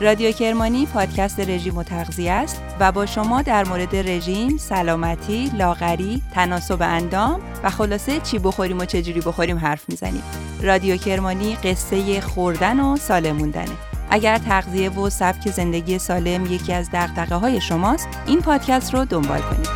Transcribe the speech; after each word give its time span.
رادیو 0.00 0.32
کرمانی 0.32 0.86
پادکست 0.86 1.40
رژیم 1.40 1.76
و 1.76 1.82
تغذیه 1.82 2.32
است 2.32 2.62
و 2.80 2.92
با 2.92 3.06
شما 3.06 3.42
در 3.42 3.64
مورد 3.64 3.96
رژیم، 3.96 4.56
سلامتی، 4.56 5.50
لاغری، 5.54 6.22
تناسب 6.34 6.82
اندام 6.82 7.40
و 7.62 7.70
خلاصه 7.70 8.20
چی 8.20 8.38
بخوریم 8.38 8.78
و 8.78 8.84
چجوری 8.84 9.20
بخوریم 9.20 9.58
حرف 9.58 9.88
می‌زنیم. 9.88 10.22
رادیو 10.62 10.96
کرمانی 10.96 11.54
قصه 11.54 12.20
خوردن 12.20 12.80
و 12.80 12.96
سالم 12.96 13.36
موندنه. 13.36 13.76
اگر 14.10 14.38
تغذیه 14.38 14.90
و 14.90 15.10
سبک 15.10 15.50
زندگی 15.50 15.98
سالم 15.98 16.46
یکی 16.46 16.72
از 16.72 16.90
دغدغه 16.92 17.34
های 17.34 17.60
شماست، 17.60 18.08
این 18.26 18.40
پادکست 18.40 18.94
رو 18.94 19.04
دنبال 19.04 19.40
کنید. 19.40 19.68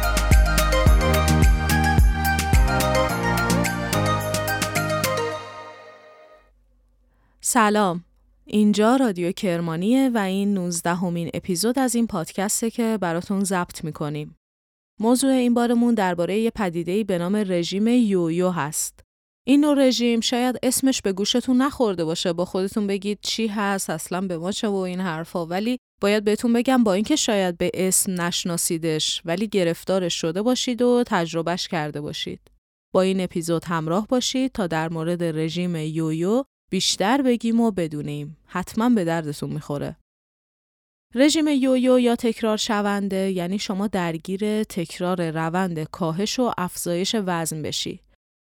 سلام 7.41 8.05
اینجا 8.53 8.97
رادیو 8.97 9.33
کرمانیه 9.33 10.11
و 10.15 10.19
این 10.19 10.55
19 10.55 10.95
همین 10.95 11.31
اپیزود 11.35 11.79
از 11.79 11.95
این 11.95 12.07
پادکسته 12.07 12.71
که 12.71 12.99
براتون 13.01 13.45
ضبط 13.45 13.85
می‌کنیم. 13.85 14.37
موضوع 15.01 15.31
این 15.31 15.55
بارمون 15.55 15.95
درباره 15.95 16.39
یه 16.39 16.51
پدیده‌ای 16.51 17.05
به 17.05 17.19
نام 17.19 17.37
رژیم 17.37 17.89
یویو 17.89 18.51
هست. 18.51 19.01
این 19.47 19.61
نوع 19.61 19.87
رژیم 19.87 20.21
شاید 20.21 20.59
اسمش 20.63 21.03
به 21.03 21.13
گوشتون 21.13 21.63
نخورده 21.63 22.05
باشه 22.05 22.33
با 22.33 22.45
خودتون 22.45 22.87
بگید 22.87 23.19
چی 23.23 23.47
هست 23.47 23.91
اصلا 23.91 24.21
به 24.21 24.39
ما 24.39 24.53
چه 24.53 24.69
و 24.69 24.75
این 24.75 25.01
حرفا 25.01 25.47
ولی 25.47 25.79
باید 26.01 26.25
بهتون 26.25 26.53
بگم 26.53 26.85
با 26.85 26.93
اینکه 26.93 27.17
شاید 27.17 27.59
به 27.59 27.71
اسم 27.75 28.21
نشناسیدش 28.21 29.23
ولی 29.25 29.49
گرفتارش 29.49 30.21
شده 30.21 30.43
باشید 30.43 30.83
و 30.83 31.05
تجربهش 31.07 31.69
کرده 31.69 32.01
باشید. 32.01 32.41
با 32.95 33.03
این 33.03 33.21
اپیزود 33.21 33.65
همراه 33.65 34.07
باشید 34.07 34.53
تا 34.53 34.67
در 34.67 34.89
مورد 34.89 35.23
رژیم 35.23 35.77
یویو 35.77 36.45
بیشتر 36.71 37.23
بگیم 37.23 37.61
و 37.61 37.71
بدونیم. 37.71 38.37
حتما 38.47 38.89
به 38.89 39.05
دردتون 39.05 39.51
می‌خوره. 39.51 39.97
رژیم 41.15 41.49
یویو 41.49 41.99
یا 41.99 42.17
تکرار 42.17 42.57
شونده 42.57 43.31
یعنی 43.31 43.59
شما 43.59 43.87
درگیر 43.87 44.65
تکرار 44.65 45.31
روند 45.31 45.83
کاهش 45.83 46.39
و 46.39 46.53
افزایش 46.59 47.17
وزن 47.27 47.63
بشی. 47.63 48.01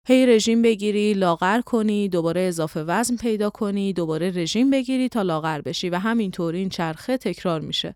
هی 0.07 0.25
رژیم 0.25 0.61
بگیری، 0.61 1.13
لاغر 1.13 1.61
کنی، 1.61 2.09
دوباره 2.09 2.41
اضافه 2.41 2.83
وزن 2.83 3.15
پیدا 3.15 3.49
کنی، 3.49 3.93
دوباره 3.93 4.29
رژیم 4.29 4.69
بگیری 4.69 5.09
تا 5.09 5.21
لاغر 5.21 5.61
بشی 5.61 5.89
و 5.89 5.95
همینطور 5.95 6.53
این 6.53 6.69
چرخه 6.69 7.17
تکرار 7.17 7.61
میشه. 7.61 7.95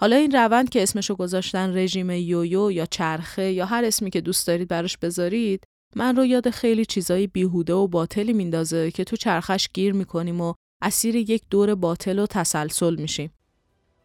حالا 0.00 0.16
این 0.16 0.30
روند 0.30 0.68
که 0.68 0.82
اسمشو 0.82 1.14
گذاشتن 1.14 1.76
رژیم 1.76 2.10
یویو 2.10 2.70
یا 2.72 2.86
چرخه 2.86 3.52
یا 3.52 3.66
هر 3.66 3.84
اسمی 3.84 4.10
که 4.10 4.20
دوست 4.20 4.46
دارید 4.46 4.68
براش 4.68 4.96
بذارید 4.96 5.64
من 5.98 6.16
رو 6.16 6.24
یاد 6.24 6.50
خیلی 6.50 6.84
چیزایی 6.84 7.26
بیهوده 7.26 7.74
و 7.74 7.86
باطلی 7.86 8.32
میندازه 8.32 8.90
که 8.90 9.04
تو 9.04 9.16
چرخش 9.16 9.68
گیر 9.74 9.92
می‌کنیم 9.92 10.40
و 10.40 10.54
اسیر 10.82 11.16
یک 11.16 11.42
دور 11.50 11.74
باطل 11.74 12.18
و 12.18 12.26
تسلسل 12.26 12.96
میشیم. 12.96 13.30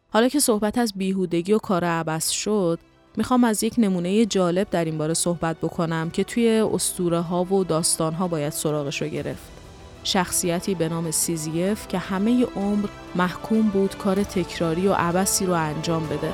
حالا 0.10 0.28
که 0.28 0.40
صحبت 0.40 0.78
از 0.78 0.94
بیهودگی 0.96 1.54
و 1.54 1.58
کار 1.58 1.84
عبس 1.84 2.30
شد، 2.30 2.80
می‌خوام 3.18 3.44
از 3.44 3.64
یک 3.64 3.74
نمونه 3.78 4.26
جالب 4.26 4.70
در 4.70 4.86
این 4.86 4.98
باره 4.98 5.14
صحبت 5.14 5.58
بکنم 5.58 6.10
که 6.10 6.24
توی 6.24 6.50
استوره 6.74 7.20
ها 7.20 7.44
و 7.44 7.64
داستان 7.64 8.14
ها 8.14 8.28
باید 8.28 8.54
سراغش 8.54 9.02
رو 9.02 9.08
گرفت. 9.08 9.52
شخصیتی 10.04 10.76
به 10.76 10.90
نام 10.90 11.12
سیزیف 11.12 11.88
که 11.88 11.98
همه 11.98 12.46
عمر 12.46 12.88
محکوم 13.16 13.62
بود 13.62 13.98
کار 13.98 14.24
تکراری 14.24 14.88
و 14.88 14.94
عبسی 14.94 15.46
رو 15.46 15.54
انجام 15.54 16.08
بده. 16.08 16.32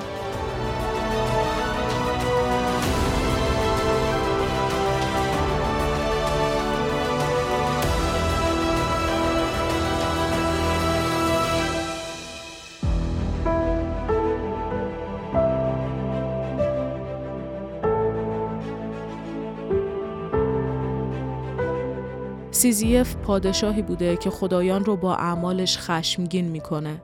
سیزیف 22.59 23.15
پادشاهی 23.15 23.81
بوده 23.81 24.17
که 24.17 24.29
خدایان 24.29 24.85
رو 24.85 24.95
با 24.95 25.15
اعمالش 25.15 25.77
خشمگین 25.77 26.45
می‌کنه. 26.45 27.01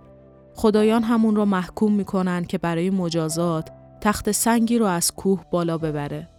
خدایان 0.55 1.03
هم 1.03 1.19
اون 1.19 1.35
رو 1.35 1.45
محکوم 1.45 1.93
می‌کنن 1.93 2.45
که 2.45 2.57
برای 2.57 2.89
مجازات 2.89 3.69
تخت 4.01 4.31
سنگی 4.31 4.77
رو 4.77 4.85
از 4.85 5.11
کوه 5.11 5.45
بالا 5.51 5.77
ببره. 5.77 6.29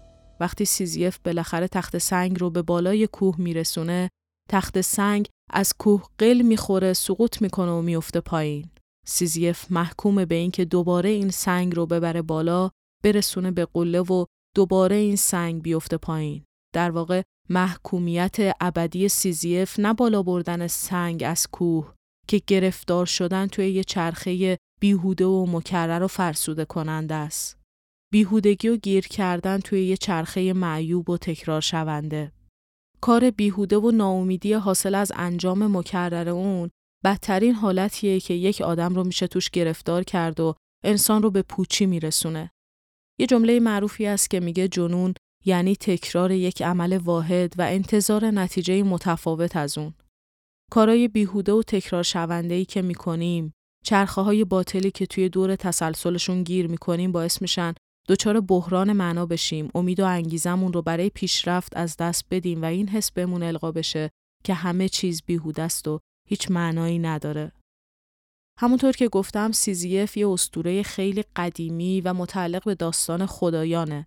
وقتی 0.41 0.65
سیزیف 0.65 1.19
بالاخره 1.25 1.69
تخت 1.69 1.99
سنگ 1.99 2.41
رو 2.41 2.51
به 2.51 2.63
بالای 2.63 3.07
کوه 3.07 3.35
میرسونه، 3.39 4.11
تخت 4.51 4.81
سنگ 4.81 5.29
از 5.53 5.73
کوه 5.79 6.03
قل 6.19 6.43
می‌خوره، 6.43 6.93
سقوط 6.93 7.43
می‌کنه 7.43 7.71
و 7.71 7.83
میفته 7.83 8.21
پایین. 8.21 8.71
سیزیف 9.07 9.73
محکومه 9.73 10.27
به 10.27 10.35
اینکه 10.35 10.65
دوباره 10.65 11.11
این 11.11 11.31
سنگ 11.31 11.77
رو 11.77 11.87
ببره 11.87 12.23
بالا، 12.23 12.71
برسونه 13.05 13.51
به 13.51 13.65
قله 13.65 14.01
و 14.01 14.25
دوباره 14.57 14.97
این 14.97 15.17
سنگ 15.17 15.63
بیفته 15.63 15.97
پایین. 15.97 16.45
در 16.75 16.91
واقع 16.91 17.23
محکومیت 17.49 18.37
ابدی 18.61 19.09
سیزیف 19.09 19.81
نه 19.81 19.95
بالا 19.95 20.23
بردن 20.23 20.67
سنگ 20.67 21.23
از 21.27 21.47
کوه 21.47 21.95
که 22.29 22.43
گرفتار 22.47 23.07
شدن 23.07 23.47
توی 23.47 23.71
یه 23.71 23.85
چرخه 23.85 24.59
بیهوده 24.81 25.25
و 25.25 25.47
مکرر 25.47 26.03
و 26.03 26.07
فرسوده 26.07 26.65
کننده 26.65 27.15
است. 27.15 27.59
بیهودگی 28.13 28.69
و 28.69 28.77
گیر 28.77 29.07
کردن 29.07 29.59
توی 29.59 29.85
یه 29.85 29.97
چرخه 29.97 30.53
معیوب 30.53 31.11
و 31.11 31.17
تکرار 31.17 31.61
شونده. 31.61 32.33
کار 33.01 33.31
بیهوده 33.31 33.77
و 33.77 33.91
ناامیدی 33.91 34.53
حاصل 34.53 34.95
از 34.95 35.13
انجام 35.15 35.77
مکرر 35.77 36.29
اون 36.29 36.71
بدترین 37.05 37.55
حالتیه 37.55 38.21
که 38.21 38.35
یک 38.35 38.61
آدم 38.61 38.95
رو 38.95 39.05
میشه 39.05 39.27
توش 39.27 39.51
گرفتار 39.51 40.03
کرد 40.03 40.41
و 40.41 40.55
انسان 40.85 41.23
رو 41.23 41.31
به 41.31 41.43
پوچی 41.43 41.87
میرسونه. 41.87 42.51
یه 43.21 43.27
جمله 43.27 43.61
معروفی 43.61 44.07
است 44.07 44.31
که 44.31 44.41
میگه 44.41 44.69
جنون 44.69 45.15
یعنی 45.47 45.77
تکرار 45.77 46.31
یک 46.31 46.63
عمل 46.63 46.99
واحد 46.99 47.55
و 47.59 47.63
انتظار 47.63 48.25
نتیجه 48.25 48.83
متفاوت 48.83 49.57
از 49.57 49.79
اون. 49.79 49.95
کارای 50.71 51.09
بیهوده 51.09 51.53
و 51.53 51.63
تکرار 51.63 52.03
شونده‌ای 52.03 52.65
که 52.65 52.83
می‌کنیم، 52.83 53.53
چرخه 53.85 54.21
های 54.21 54.45
باطلی 54.45 54.91
که 54.91 55.07
توی 55.07 55.29
دور 55.29 55.57
تسلسلشون 55.57 56.43
گیر 56.43 56.67
می‌کنیم 56.67 57.13
باعث 57.13 57.43
میشن 57.43 57.75
دچار 58.09 58.41
بحران 58.41 58.93
معنا 58.93 59.27
بشیم، 59.27 59.71
امید 59.75 60.01
و 60.01 60.07
انگیزمون 60.07 60.73
رو 60.73 60.83
برای 60.83 61.11
پیشرفت 61.11 61.77
از 61.77 61.97
دست 61.97 62.25
بدیم 62.31 62.63
و 62.63 62.65
این 62.65 62.89
حس 62.89 63.11
بهمون 63.11 63.43
القا 63.43 63.73
بشه 63.73 64.11
که 64.45 64.55
همه 64.55 64.89
چیز 64.89 65.23
بیهوده 65.27 65.63
است 65.63 65.89
و 65.89 66.01
هیچ 66.29 66.51
معنایی 66.51 66.99
نداره. 66.99 67.53
همونطور 68.59 68.93
که 68.93 69.09
گفتم 69.09 69.53
سیزیف 69.53 70.17
یه 70.17 70.29
اسطوره 70.29 70.83
خیلی 70.83 71.25
قدیمی 71.37 72.01
و 72.01 72.15
متعلق 72.15 72.65
به 72.65 72.75
داستان 72.75 73.27
خدایانه 73.27 74.07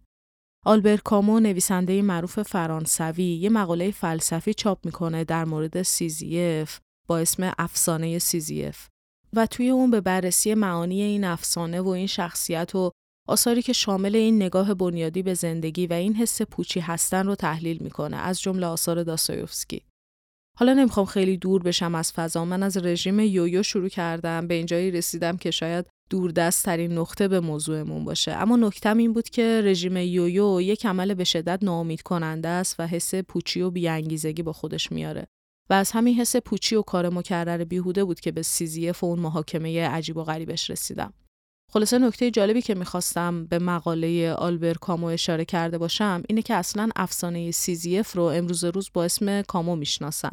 آلبر 0.66 0.98
کامو 0.98 1.40
نویسنده 1.40 2.02
معروف 2.02 2.42
فرانسوی 2.42 3.24
یه 3.24 3.50
مقاله 3.50 3.92
فلسفی 3.92 4.54
چاپ 4.54 4.86
می‌کنه 4.86 5.24
در 5.24 5.46
مورد 5.46 5.82
سیزیف 5.82 6.80
با 7.08 7.18
اسم 7.18 7.54
افسانه 7.58 8.20
سیزیف 8.20 8.88
و 9.34 9.46
توی 9.46 9.70
اون 9.70 9.92
به 9.92 10.02
بررسی 10.02 10.54
معانی 10.54 11.02
این 11.02 11.24
افسانه 11.24 11.82
و 11.82 11.88
این 11.88 12.08
شخصیت 12.08 12.76
و 12.76 12.92
آثاری 13.28 13.62
که 13.62 13.74
شامل 13.74 14.16
این 14.16 14.36
نگاه 14.36 14.74
بنیادی 14.74 15.24
به 15.24 15.34
زندگی 15.34 15.88
و 15.88 15.94
این 15.94 16.16
حس 16.16 16.42
پوچی 16.42 16.80
هستن 16.80 17.26
رو 17.26 17.36
تحلیل 17.36 17.78
می‌کنه 17.84 18.18
از 18.18 18.42
جمله 18.42 18.66
آثار 18.66 19.04
داستایوفسکی. 19.04 19.82
حالا 20.58 20.74
نمی‌خوام 20.74 21.06
خیلی 21.06 21.38
دور 21.38 21.64
بشم 21.64 21.96
از 21.96 22.12
فضا 22.12 22.46
من 22.46 22.64
از 22.64 22.78
رژیم 22.78 23.20
یویو 23.20 23.64
شروع 23.64 23.90
کردم 23.90 24.48
به 24.48 24.54
اینجایی 24.54 24.92
رسیدم 24.92 25.38
که 25.38 25.52
شاید 25.52 25.86
دوردست 26.10 26.66
ترین 26.66 26.98
نقطه 26.98 27.28
به 27.28 27.40
موضوعمون 27.40 28.06
باشه. 28.06 28.32
اما 28.32 28.56
نکتم 28.56 28.98
این 28.98 29.14
بود 29.14 29.30
که 29.30 29.62
رژیم 29.66 29.98
یویو 29.98 30.62
یک 30.62 30.86
عمل 30.86 31.14
به 31.14 31.24
شدت 31.24 31.60
ناامید 31.62 32.02
کننده 32.02 32.48
است 32.48 32.76
و 32.80 32.88
حس 32.88 33.16
پوچی 33.16 33.62
و 33.62 33.70
بی‌انگیزگی 33.72 34.44
با 34.44 34.54
خودش 34.54 34.92
میاره. 34.92 35.28
و 35.70 35.74
از 35.74 35.92
همین 35.92 36.16
حس 36.16 36.36
پوچی 36.36 36.76
و 36.76 36.82
کار 36.82 37.10
مکرر 37.10 37.64
بیهوده 37.64 38.04
بود 38.04 38.20
که 38.20 38.32
به 38.32 38.42
سیزیف 38.42 39.04
و 39.04 39.08
اون 39.08 39.20
محاکمه 39.20 39.88
عجیب 39.88 40.18
و 40.18 40.24
غریبش 40.24 40.70
رسیدم. 40.70 41.14
خلاصه 41.72 42.00
نکته 42.00 42.32
جالبی 42.32 42.62
که 42.62 42.76
می‌خواستم 42.76 43.46
به 43.46 43.60
مقاله 43.60 44.34
آلبر 44.34 44.74
کامو 44.74 45.08
اشاره 45.08 45.46
کرده 45.46 45.78
باشم 45.78 46.24
اینه 46.30 46.42
که 46.42 46.54
اصلا 46.54 46.90
افسانه 46.96 47.52
سیزیف 47.52 48.16
رو 48.16 48.24
امروز 48.24 48.64
روز 48.64 48.90
با 48.94 49.04
اسم 49.04 49.42
کامو 49.42 49.76
می‌شناسن. 49.76 50.32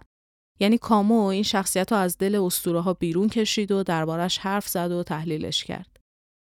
یعنی 0.61 0.79
کامو 0.79 1.25
این 1.25 1.43
شخصیت 1.43 1.93
رو 1.93 1.99
از 1.99 2.19
دل 2.19 2.35
اسطوره 2.35 2.81
ها 2.81 2.93
بیرون 2.93 3.29
کشید 3.29 3.73
و 3.73 3.82
دربارش 3.82 4.38
حرف 4.38 4.69
زد 4.69 4.93
و 4.93 5.03
تحلیلش 5.03 5.64
کرد. 5.64 5.97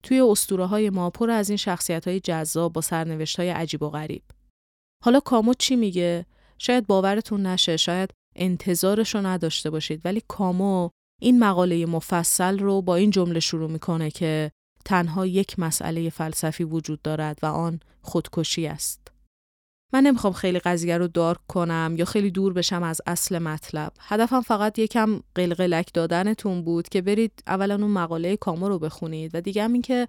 توی 0.02 0.20
اسطوره 0.20 0.66
های 0.66 0.90
ما 0.90 1.10
پر 1.10 1.30
از 1.30 1.50
این 1.50 1.56
شخصیت 1.56 2.08
های 2.08 2.20
جذاب 2.20 2.72
با 2.72 2.80
سرنوشت 2.80 3.40
های 3.40 3.48
عجیب 3.48 3.82
و 3.82 3.90
غریب. 3.90 4.22
حالا 5.04 5.20
کامو 5.20 5.54
چی 5.54 5.76
میگه؟ 5.76 6.26
شاید 6.58 6.86
باورتون 6.86 7.46
نشه، 7.46 7.76
شاید 7.76 8.10
انتظارش 8.36 9.14
رو 9.14 9.26
نداشته 9.26 9.70
باشید 9.70 10.00
ولی 10.04 10.22
کامو 10.28 10.88
این 11.20 11.38
مقاله 11.38 11.86
مفصل 11.86 12.58
رو 12.58 12.82
با 12.82 12.96
این 12.96 13.10
جمله 13.10 13.40
شروع 13.40 13.70
می‌کنه 13.70 14.10
که 14.10 14.50
تنها 14.84 15.26
یک 15.26 15.58
مسئله 15.58 16.10
فلسفی 16.10 16.64
وجود 16.64 17.02
دارد 17.02 17.38
و 17.42 17.46
آن 17.46 17.80
خودکشی 18.02 18.66
است. 18.66 19.11
من 19.94 20.02
نمی‌خوام 20.02 20.32
خیلی 20.32 20.58
قضیه 20.58 20.98
رو 20.98 21.08
دارک 21.08 21.38
کنم 21.48 21.94
یا 21.98 22.04
خیلی 22.04 22.30
دور 22.30 22.52
بشم 22.52 22.82
از 22.82 23.00
اصل 23.06 23.38
مطلب. 23.38 23.92
هدفم 24.00 24.40
فقط 24.40 24.78
یکم 24.78 25.20
قلقلک 25.34 25.90
دادنتون 25.94 26.62
بود 26.62 26.88
که 26.88 27.02
برید 27.02 27.42
اولا 27.46 27.74
اون 27.74 27.90
مقاله 27.90 28.36
کامو 28.36 28.68
رو 28.68 28.78
بخونید 28.78 29.34
و 29.34 29.40
دیگه 29.40 29.64
هم 29.64 29.72
این 29.72 29.82
که 29.82 30.06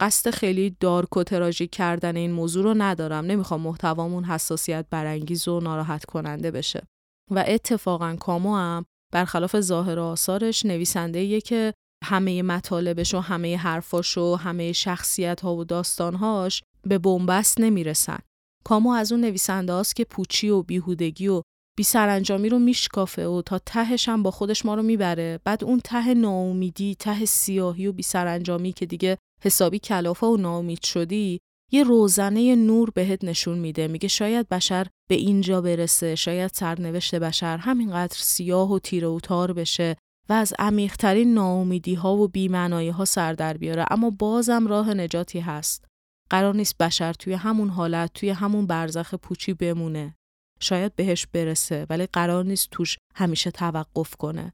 قصد 0.00 0.30
خیلی 0.30 0.76
دارک 0.80 1.16
و 1.16 1.22
تراژیک 1.22 1.70
کردن 1.70 2.16
این 2.16 2.32
موضوع 2.32 2.64
رو 2.64 2.74
ندارم. 2.78 3.24
نمی‌خوام 3.24 3.60
محتوامون 3.60 4.24
حساسیت 4.24 4.86
برانگیز 4.90 5.48
و 5.48 5.60
ناراحت 5.60 6.04
کننده 6.04 6.50
بشه. 6.50 6.82
و 7.30 7.44
اتفاقا 7.46 8.16
کامو 8.20 8.56
هم 8.56 8.84
برخلاف 9.12 9.60
ظاهر 9.60 9.98
آثارش 9.98 10.66
نویسنده 10.66 11.40
که 11.40 11.74
همه 12.04 12.42
مطالبش 12.42 13.14
و 13.14 13.18
همه 13.18 13.56
حرفاش 13.56 14.18
و 14.18 14.34
همه 14.36 14.72
شخصیت 14.72 15.40
ها 15.40 15.56
و 15.56 15.64
داستانهاش 15.64 16.62
به 16.86 16.98
بنبست 16.98 17.60
نمی‌رسن. 17.60 18.18
کامو 18.66 18.90
از 18.90 19.12
اون 19.12 19.20
نویسنده 19.20 19.72
هاست 19.72 19.96
که 19.96 20.04
پوچی 20.04 20.48
و 20.48 20.62
بیهودگی 20.62 21.28
و 21.28 21.42
بی 21.76 21.82
سرانجامی 21.82 22.48
رو 22.48 22.58
میشکافه 22.58 23.26
و 23.26 23.42
تا 23.42 23.58
تهش 23.58 24.08
هم 24.08 24.22
با 24.22 24.30
خودش 24.30 24.66
ما 24.66 24.74
رو 24.74 24.82
می‌بره. 24.82 25.40
بعد 25.44 25.64
اون 25.64 25.80
ته 25.84 26.14
ناامیدی 26.14 26.96
ته 26.98 27.24
سیاهی 27.24 27.86
و 27.86 27.92
بی 27.92 28.02
سرانجامی 28.02 28.72
که 28.72 28.86
دیگه 28.86 29.18
حسابی 29.42 29.78
کلافه 29.78 30.26
و 30.26 30.36
ناامید 30.36 30.82
شدی 30.82 31.40
یه 31.72 31.84
روزنه 31.84 32.56
نور 32.56 32.90
بهت 32.90 33.24
نشون 33.24 33.58
میده. 33.58 33.88
میگه 33.88 34.08
شاید 34.08 34.48
بشر 34.48 34.86
به 35.08 35.14
اینجا 35.14 35.60
برسه 35.60 36.14
شاید 36.14 36.50
سرنوشت 36.54 37.14
بشر 37.14 37.56
همینقدر 37.56 38.16
سیاه 38.18 38.72
و 38.72 38.78
تیره 38.78 39.08
و 39.08 39.20
تار 39.20 39.52
بشه 39.52 39.96
و 40.28 40.32
از 40.32 40.54
عمیقترین 40.58 41.34
ناامیدی 41.34 41.94
ها 41.94 42.16
و 42.16 42.28
بیمعنایی 42.28 42.88
ها 42.88 43.04
سر 43.04 43.32
در 43.32 43.56
بیاره. 43.56 43.84
اما 43.90 44.10
بازم 44.10 44.66
راه 44.66 44.94
نجاتی 44.94 45.40
هست. 45.40 45.84
قرار 46.30 46.54
نیست 46.54 46.78
بشر 46.78 47.12
توی 47.12 47.32
همون 47.32 47.68
حالت 47.68 48.12
توی 48.14 48.30
همون 48.30 48.66
برزخ 48.66 49.14
پوچی 49.14 49.54
بمونه. 49.54 50.16
شاید 50.60 50.96
بهش 50.96 51.26
برسه 51.26 51.86
ولی 51.90 52.06
قرار 52.06 52.44
نیست 52.44 52.68
توش 52.70 52.98
همیشه 53.14 53.50
توقف 53.50 54.16
کنه. 54.16 54.52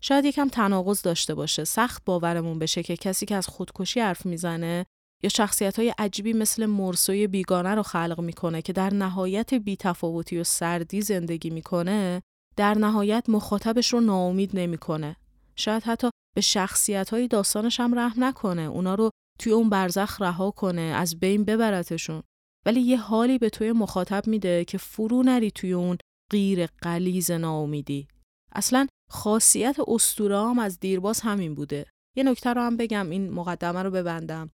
شاید 0.00 0.24
یکم 0.24 0.48
تناقض 0.48 1.02
داشته 1.02 1.34
باشه 1.34 1.64
سخت 1.64 2.04
باورمون 2.04 2.58
بشه 2.58 2.82
که 2.82 2.96
کسی 2.96 3.26
که 3.26 3.34
از 3.36 3.46
خودکشی 3.46 4.00
حرف 4.00 4.26
می‌زنه 4.26 4.86
یا 5.22 5.28
شخصیت 5.28 5.78
های 5.78 5.94
عجیبی 5.98 6.32
مثل 6.32 6.66
مرسوی 6.66 7.26
بیگانه 7.26 7.74
رو 7.74 7.82
خلق 7.82 8.20
می‌کنه 8.20 8.62
که 8.62 8.72
در 8.72 8.94
نهایت 8.94 9.54
بیتفاوتی 9.54 10.38
و 10.38 10.44
سردی 10.44 11.02
زندگی 11.02 11.50
می‌کنه 11.50 12.22
در 12.56 12.74
نهایت 12.74 13.24
مخاطبش 13.28 13.92
رو 13.92 14.00
ناامید 14.00 14.50
نمی‌کنه. 14.54 15.16
شاید 15.56 15.82
حتی 15.82 16.10
به 16.34 16.40
شخصیت 16.40 17.10
های 17.10 17.28
داستانش 17.28 17.80
هم 17.80 17.98
رحم 17.98 18.24
نکنه 18.24 18.62
اونا 18.62 18.94
رو 18.94 19.10
توی 19.42 19.52
اون 19.52 19.70
برزخ 19.70 20.22
رها 20.22 20.50
کنه 20.50 20.80
از 20.80 21.20
بین 21.20 21.44
ببرتشون. 21.44 22.22
ولی 22.66 22.80
یه 22.80 22.96
حالی 22.96 23.38
به 23.38 23.50
توی 23.50 23.72
مخاطب 23.72 24.26
میده 24.26 24.64
که 24.64 24.78
فرو 24.78 25.22
نری 25.22 25.50
توی 25.50 25.72
اون 25.72 25.98
غیر 26.32 26.66
قلیز 26.66 27.30
ناامیدی. 27.30 28.08
اصلا 28.52 28.86
خاصیت 29.10 29.76
اسطوره 29.88 30.38
هم 30.38 30.58
از 30.58 30.80
دیرباز 30.80 31.20
همین 31.20 31.54
بوده. 31.54 31.86
یه 32.16 32.24
نکته 32.24 32.52
رو 32.52 32.60
هم 32.60 32.76
بگم 32.76 33.10
این 33.10 33.30
مقدمه 33.30 33.82
رو 33.82 33.90
ببندم. 33.90 34.50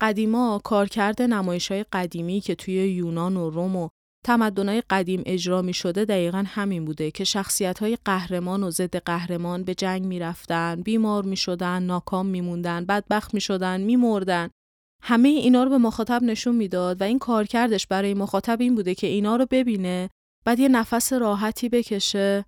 قدیما 0.00 0.60
کارکرد 0.64 1.22
نمایش 1.22 1.72
های 1.72 1.84
قدیمی 1.92 2.40
که 2.40 2.54
توی 2.54 2.74
یونان 2.74 3.36
و 3.36 3.50
روم 3.50 3.76
و 3.76 3.88
تمدنهای 4.28 4.82
قدیم 4.90 5.22
اجرا 5.26 5.62
می 5.62 5.74
شده 5.74 6.04
دقیقا 6.04 6.44
همین 6.46 6.84
بوده 6.84 7.10
که 7.10 7.24
شخصیت 7.24 7.78
های 7.78 7.98
قهرمان 8.04 8.62
و 8.62 8.70
ضد 8.70 8.96
قهرمان 8.96 9.64
به 9.64 9.74
جنگ 9.74 10.04
می 10.04 10.18
رفتن، 10.18 10.82
بیمار 10.82 11.24
می 11.24 11.36
شدن، 11.36 11.82
ناکام 11.82 12.26
می 12.26 12.40
موندن، 12.40 12.84
بدبخت 12.84 13.34
می 13.34 13.40
شدن، 13.40 13.80
می 13.80 13.96
مردن. 13.96 14.50
همه 15.02 15.28
اینا 15.28 15.64
رو 15.64 15.70
به 15.70 15.78
مخاطب 15.78 16.22
نشون 16.22 16.54
می‌داد 16.54 17.00
و 17.00 17.04
این 17.04 17.18
کارکردش 17.18 17.86
برای 17.86 18.14
مخاطب 18.14 18.60
این 18.60 18.74
بوده 18.74 18.94
که 18.94 19.06
اینا 19.06 19.36
رو 19.36 19.46
ببینه 19.50 20.10
بعد 20.44 20.58
یه 20.58 20.68
نفس 20.68 21.12
راحتی 21.12 21.68
بکشه. 21.68 22.44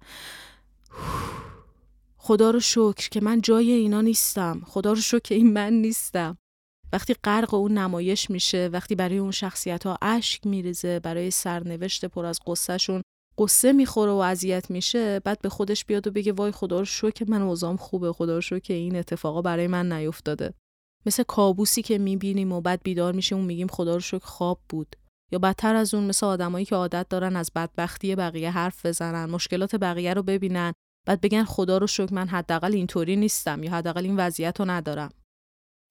خدا 2.26 2.50
رو 2.50 2.60
شکر 2.60 3.08
که 3.08 3.20
من 3.20 3.40
جای 3.40 3.72
اینا 3.72 4.00
نیستم. 4.00 4.62
خدا 4.66 4.92
رو 4.92 5.00
شکر 5.00 5.18
که 5.18 5.34
این 5.34 5.52
من 5.52 5.72
نیستم. 5.72 6.38
وقتی 6.92 7.14
غرق 7.24 7.54
اون 7.54 7.78
نمایش 7.78 8.30
میشه 8.30 8.70
وقتی 8.72 8.94
برای 8.94 9.18
اون 9.18 9.30
شخصیت 9.30 9.86
ها 9.86 9.98
اشک 10.02 10.46
میریزه 10.46 11.00
برای 11.00 11.30
سرنوشت 11.30 12.04
پر 12.04 12.24
از 12.24 12.40
قصهشون 12.46 13.02
قصه 13.38 13.72
می‌خوره 13.72 14.12
و 14.12 14.14
اذیت 14.14 14.70
میشه 14.70 15.20
بعد 15.20 15.40
به 15.42 15.48
خودش 15.48 15.84
بیاد 15.84 16.06
و 16.06 16.10
بگه 16.10 16.32
وای 16.32 16.52
خدا 16.52 16.78
رو 16.78 16.84
شو 16.84 17.10
که 17.10 17.24
من 17.28 17.42
اوضاعم 17.42 17.76
خوبه 17.76 18.12
خدا 18.12 18.34
رو 18.34 18.40
شو 18.40 18.58
که 18.58 18.74
این 18.74 18.96
اتفاقا 18.96 19.42
برای 19.42 19.66
من 19.66 19.92
نیفتاده. 19.92 20.54
مثل 21.06 21.22
کابوسی 21.22 21.82
که 21.82 21.98
می‌بینیم 21.98 22.52
و 22.52 22.60
بعد 22.60 22.80
بیدار 22.82 23.12
میشیم 23.12 23.38
و 23.38 23.42
میگیم 23.42 23.66
خدا 23.66 23.94
رو 23.94 24.00
شکر 24.00 24.24
خواب 24.24 24.60
بود. 24.68 24.96
یا 25.32 25.38
بدتر 25.38 25.74
از 25.74 25.94
اون 25.94 26.04
مثل 26.04 26.26
آدمایی 26.26 26.64
که 26.64 26.76
عادت 26.76 27.08
دارن 27.08 27.36
از 27.36 27.50
بدبختی 27.54 28.14
بقیه 28.14 28.50
حرف 28.50 28.86
بزنن 28.86 29.30
مشکلات 29.30 29.76
بقیه 29.76 30.14
رو 30.14 30.22
ببینن 30.22 30.72
بعد 31.06 31.20
بگن 31.20 31.44
خدا 31.44 31.78
رو 31.78 31.86
شکر 31.86 32.14
من 32.14 32.28
حداقل 32.28 32.74
اینطوری 32.74 33.16
نیستم 33.16 33.62
یا 33.62 33.70
حداقل 33.70 34.04
این 34.04 34.16
وضعیت 34.16 34.60
رو 34.60 34.70
ندارم. 34.70 35.10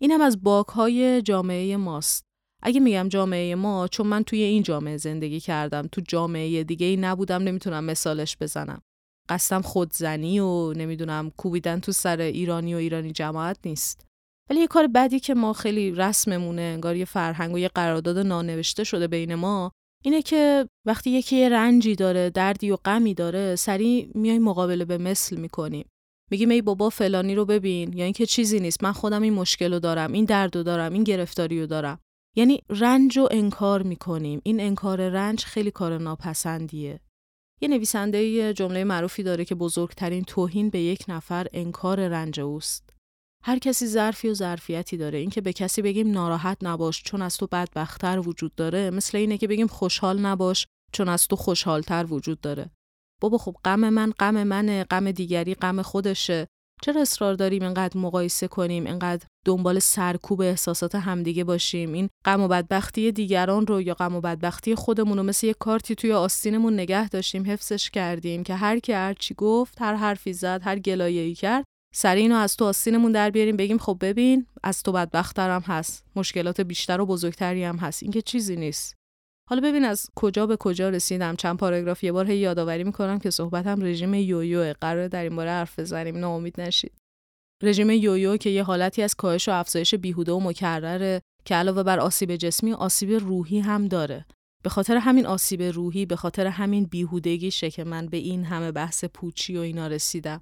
این 0.02 0.12
هم 0.12 0.22
از 0.22 0.44
باک 0.44 0.68
های 0.68 1.22
جامعه 1.22 1.78
ماست. 1.78 2.26
اگه 2.64 2.80
میگم 2.80 3.10
جامعه 3.10 3.56
ما 3.56 3.88
چون 3.88 4.08
من 4.08 4.24
توی 4.24 4.42
این 4.42 4.64
جامعه 4.64 4.98
زندگی 4.98 5.40
کردم 5.40 5.88
تو 5.92 6.02
جامعه 6.08 6.64
دیگه 6.64 6.86
ای 6.86 6.98
نبودم 6.98 7.44
نمی‌تونم 7.44 7.84
مثالش 7.84 8.38
بزنم. 8.42 8.82
قصدم 9.30 9.62
خودزنی 9.62 10.40
و 10.40 10.74
نمی‌دونم 10.74 11.30
کوبیدن 11.38 11.80
تو 11.80 11.92
سر 11.92 12.22
ایرانی 12.22 12.74
و 12.74 12.78
ایرانی 12.78 13.12
جماعت 13.12 13.58
نیست. 13.66 14.06
ولی 14.50 14.60
یه 14.60 14.68
کار 14.68 14.88
بدی 14.88 15.20
که 15.20 15.34
ما 15.34 15.54
خیلی 15.54 15.92
رسممونه 15.92 16.62
انگار 16.62 16.96
یه 16.96 17.06
فرهنگ 17.06 17.54
و 17.54 17.60
یه 17.60 17.68
قرارداد 17.68 18.18
نانوشته 18.18 18.84
شده 18.84 19.08
بین 19.08 19.36
ما 19.36 19.72
اینه 20.04 20.22
که 20.22 20.68
وقتی 20.88 21.10
یکی 21.10 21.36
یه 21.38 21.50
رنجی 21.50 21.96
داره 21.96 22.30
دردی 22.30 22.72
و 22.72 22.76
غمی 22.76 23.14
داره 23.14 23.56
سریع 23.56 24.12
میای 24.16 24.40
مقابله 24.40 24.86
به 24.86 24.98
مثل 24.98 25.36
می‌کنیم 25.36 25.90
میگیم 26.32 26.50
ای 26.50 26.62
بابا 26.62 26.90
فلانی 26.90 27.36
رو 27.36 27.46
ببین. 27.46 27.94
یا 27.94 28.04
اینکه 28.04 28.26
چیزی 28.26 28.60
نیست. 28.60 28.84
من 28.84 28.92
خودم 28.92 29.22
این 29.22 29.34
مشکل 29.34 29.74
رو 29.74 29.80
دارم 29.80 30.12
این 30.12 30.26
درد 30.26 30.56
رو 30.56 30.64
دارم 30.64 30.94
این 30.94 31.04
گرفتاری 31.04 31.60
رو 31.62 31.68
دارم. 31.68 32.00
یعنی 32.36 32.64
رنج 32.70 33.18
رو 33.18 33.28
انکار 33.32 33.84
می‌کنیم. 33.84 34.42
این 34.44 34.60
انکار 34.60 35.10
رنج 35.10 35.44
خیلی 35.44 35.72
کار 35.72 35.98
ناپسندیه. 35.98 37.00
یه 37.62 37.68
نویسنده 37.68 38.24
یه 38.24 38.54
جمله 38.54 38.84
معروفی 38.84 39.24
داره 39.24 39.46
که 39.46 39.56
بزرگترین 39.56 40.24
توهین 40.24 40.70
به 40.70 40.80
یک 40.80 41.06
نفر 41.08 41.48
انکار 41.54 42.08
رنج 42.08 42.40
اوست. 42.40 42.90
هر 43.44 43.60
کسی 43.60 43.88
ظرفی 43.88 44.30
و 44.30 44.34
ظرفیتی 44.34 44.98
داره. 44.98 45.20
اینکه 45.20 45.42
به 45.42 45.54
کسی 45.54 45.82
بگیم 45.82 46.12
ناراحت 46.12 46.58
نباش 46.62 47.04
چون 47.04 47.22
از 47.22 47.38
تو 47.38 47.48
بدبختتر 47.48 48.20
وجود 48.20 48.56
داره 48.56 48.90
مثل 48.90 49.18
اینه 49.18 49.38
که 49.38 49.48
بگیم 49.48 49.68
خوشحال 49.68 50.20
نباش 50.20 50.68
چون 50.92 51.10
از 51.10 51.28
تو 51.28 51.36
خوشحالتر 51.36 52.06
وجود 52.10 52.42
داره. 52.42 52.70
بابا 53.22 53.38
خب 53.38 53.56
غم 53.66 53.90
من 53.90 54.12
غم 54.20 54.44
منه 54.44 54.84
غم 54.84 55.12
دیگری 55.12 55.56
غم 55.56 55.82
خودشه. 55.82 56.48
چرا 56.82 57.02
اصرار 57.02 57.34
داریم 57.34 57.64
اینقدر 57.64 57.98
مقایسه 57.98 58.48
کنیم 58.48 58.86
اینقدر 58.86 59.26
دنبال 59.46 59.80
سرکوب 59.80 60.42
احساسات 60.42 60.96
همدیگه 60.96 61.44
باشیم؟ 61.44 61.94
این 61.94 62.10
غم 62.26 62.42
و 62.42 62.48
بدبختی 62.48 63.12
دیگران 63.12 63.68
رو 63.68 63.82
یا 63.82 63.94
غم 63.94 64.16
و 64.16 64.22
بدبختی 64.22 64.76
خودمون 64.76 65.18
رو 65.18 65.24
مثل 65.24 65.48
یه 65.48 65.54
کارتی 65.54 65.96
توی 65.96 66.12
آستینمون 66.12 66.74
نگه 66.74 67.10
داشتیم 67.10 67.52
حفظش 67.52 67.90
کردیم 67.90 68.44
که 68.44 68.56
هر 68.56 68.80
کی 68.80 68.94
هر 68.94 69.14
چی 69.14 69.34
گفت 69.34 69.82
هر 69.82 69.96
حرفی 69.96 70.34
زد 70.34 70.62
هر 70.64 70.80
گلایه‌ای 70.80 71.36
کرد 71.36 71.66
سر 71.96 72.16
اینو 72.16 72.36
از 72.36 72.58
تو 72.58 72.66
آستینمون 72.66 73.12
در 73.12 73.30
بیاریم 73.30 73.58
بگیم 73.58 73.78
خب 73.78 73.98
ببین 74.02 74.46
از 74.64 74.84
تو 74.84 74.92
بدبختترم 74.92 75.62
هست 75.62 76.04
مشکلات 76.16 76.62
بیشتر 76.62 77.02
و 77.02 77.06
بزرگتری 77.06 77.64
هم 77.64 77.78
هست. 77.78 78.04
این 78.04 78.12
که 78.12 78.22
چیزی 78.22 78.56
نیست. 78.56 78.99
حالا 79.50 79.62
ببین 79.62 79.86
از 79.86 80.10
کجا 80.16 80.48
به 80.48 80.58
کجا 80.58 80.90
رسیدم. 80.90 81.36
چند 81.36 81.58
پاراگراف 81.58 82.04
یه 82.04 82.12
بار 82.12 82.32
هی 82.32 82.38
یادآوری 82.38 82.84
می‌کنم 82.84 83.20
که 83.20 83.30
صحبتم 83.30 83.82
رژیم 83.82 84.14
یویو 84.14 84.74
قرار 84.82 85.08
در 85.08 85.24
این 85.24 85.36
باره 85.36 85.50
حرف 85.50 85.80
بزنیم. 85.80 86.18
ناامید 86.18 86.62
نشید. 86.62 86.94
رژیم 87.64 87.90
یویو 87.90 88.38
که 88.38 88.50
یه 88.50 88.64
حالتی 88.64 89.02
از 89.02 89.16
کاهش 89.16 89.50
و 89.50 89.52
افزایش 89.52 89.96
بیهوده 89.96 90.32
و 90.32 90.40
مکرره 90.40 91.22
که 91.46 91.56
علاوه 91.56 91.84
بر 91.84 92.00
آسیب 92.00 92.36
جسمی 92.36 92.74
آسیب 92.74 93.12
روحی 93.12 93.60
هم 93.60 93.88
داره. 93.88 94.26
به 94.64 94.70
خاطر 94.70 94.98
همین 94.98 95.26
آسیب 95.26 95.62
روحی 95.62 96.06
به 96.06 96.16
خاطر 96.16 96.48
همین 96.48 96.86
بیهودگیشه 96.86 97.70
که 97.70 97.84
من 97.84 98.06
به 98.06 98.18
این 98.18 98.44
همه 98.44 98.72
بحث 98.72 99.06
پوچی 99.06 99.58
و 99.58 99.62
اینا 99.62 99.88
رسیدم. 99.88 100.42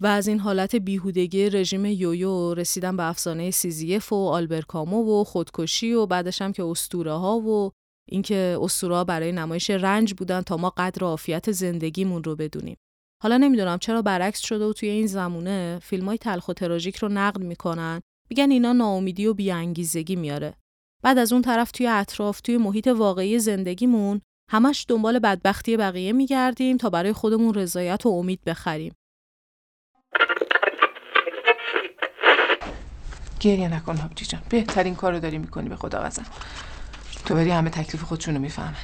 و 0.00 0.06
از 0.06 0.28
این 0.28 0.38
حالت 0.38 0.76
بیهودگی 0.76 1.50
رژیم 1.50 1.84
یویو 1.84 2.54
رسیدم 2.54 2.96
به 2.96 3.02
افسانه 3.02 3.50
سیزیف 3.50 4.12
و 4.12 4.28
آلبرکامو 4.28 5.20
و 5.20 5.24
خودکشی 5.24 5.92
و 5.92 6.06
بعدش 6.06 6.42
هم 6.42 6.52
که 6.52 6.64
استوره 6.64 7.12
ها 7.12 7.38
و 7.38 7.70
اینکه 8.08 8.58
اسطوره‌ها 8.60 9.04
برای 9.04 9.32
نمایش 9.32 9.70
رنج 9.70 10.14
بودن 10.14 10.40
تا 10.40 10.56
ما 10.56 10.72
قدر 10.76 11.04
عافیت 11.04 11.52
زندگیمون 11.52 12.24
رو 12.24 12.36
بدونیم. 12.36 12.76
حالا 13.22 13.36
نمی‌دونم 13.36 13.78
چرا 13.78 14.02
برعکس 14.02 14.40
شده 14.40 14.64
و 14.64 14.72
توی 14.72 14.88
این 14.88 15.06
زمونه 15.06 15.78
فیلم 15.82 16.06
های 16.06 16.18
تلخ 16.18 16.48
و 16.48 16.52
تراژیک 16.52 16.96
رو 16.96 17.08
نقد 17.08 17.40
می‌کنن. 17.40 18.00
میگن 18.30 18.50
اینا 18.50 18.72
ناامیدی 18.72 19.26
و 19.26 19.34
بیانگیزگی 19.34 20.16
میاره. 20.16 20.54
بعد 21.02 21.18
از 21.18 21.32
اون 21.32 21.42
طرف 21.42 21.70
توی 21.70 21.86
اطراف 21.86 22.40
توی 22.40 22.56
محیط 22.56 22.86
واقعی 22.86 23.38
زندگیمون 23.38 24.20
همش 24.50 24.84
دنبال 24.88 25.18
بدبختی 25.18 25.76
بقیه 25.76 26.12
میگردیم 26.12 26.76
تا 26.76 26.90
برای 26.90 27.12
خودمون 27.12 27.54
رضایت 27.54 28.06
و 28.06 28.08
امید 28.08 28.40
بخریم. 28.46 28.94
گریه 33.40 33.74
نکن 33.74 33.96
حبجی 33.96 34.26
جان. 34.26 34.42
بهترین 34.48 34.94
کارو 34.94 35.20
داری 35.20 35.38
می‌کنی 35.38 35.68
به 35.68 35.76
خدا 35.76 36.00
قسم 36.00 36.26
تو 37.26 37.34
بری 37.34 37.50
همه 37.50 37.70
تکلیف 37.70 38.02
خودشونو 38.02 38.38
می‌فهمن. 38.38 38.74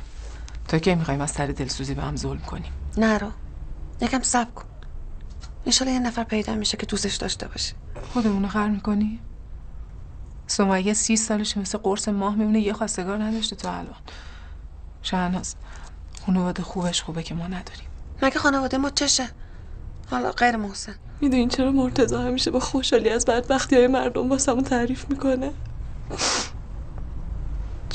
تا 0.69 0.79
کی 0.79 0.95
می‌خوایم 0.95 1.21
از 1.21 1.31
سر 1.31 1.47
دلسوزی 1.47 1.95
به 1.95 2.03
هم 2.03 2.17
ظلم 2.17 2.41
کنیم؟ 2.41 2.73
نرو 2.97 3.31
یکم 4.01 4.23
سب 4.23 4.55
کن. 4.55 4.65
انشالله 5.67 5.95
یه 5.95 6.01
نفر 6.01 6.25
پیدا 6.25 6.55
میشه 6.55 6.77
که 6.77 6.87
دوستش 6.87 7.15
داشته 7.15 7.49
باشه. 7.49 7.75
خودمونو 8.13 8.49
خر 8.49 8.69
می‌کنی؟ 8.69 9.21
سمیه 10.47 10.93
سی 10.93 11.17
سالش 11.17 11.57
مثل 11.57 11.79
قرص 11.79 12.09
ماه 12.09 12.35
میمونه 12.35 12.61
یه 12.61 12.73
خواستگار 12.73 13.23
نداشته 13.23 13.57
تو 13.57 13.69
الان. 13.69 13.95
شهناز 15.03 15.55
خانواده 16.27 16.63
خوبش 16.63 17.03
خوبه 17.03 17.23
که 17.23 17.35
ما 17.35 17.47
نداریم. 17.47 17.89
مگه 18.23 18.39
خانواده 18.39 18.79
ما 18.79 18.91
چشه؟ 18.91 19.29
حالا 20.11 20.31
غیر 20.33 20.57
محسن. 20.57 20.95
می‌دونین 21.21 21.49
چرا 21.49 21.73
مرتضا 21.73 22.23
همیشه 22.23 22.51
با 22.51 22.61
خوشحالی 22.61 23.09
از 23.09 23.25
بدبختی 23.25 23.77
های 23.77 23.87
مردم 23.87 24.31
واسمون 24.31 24.65
تعریف 24.65 25.11
می‌کنه؟ 25.11 25.51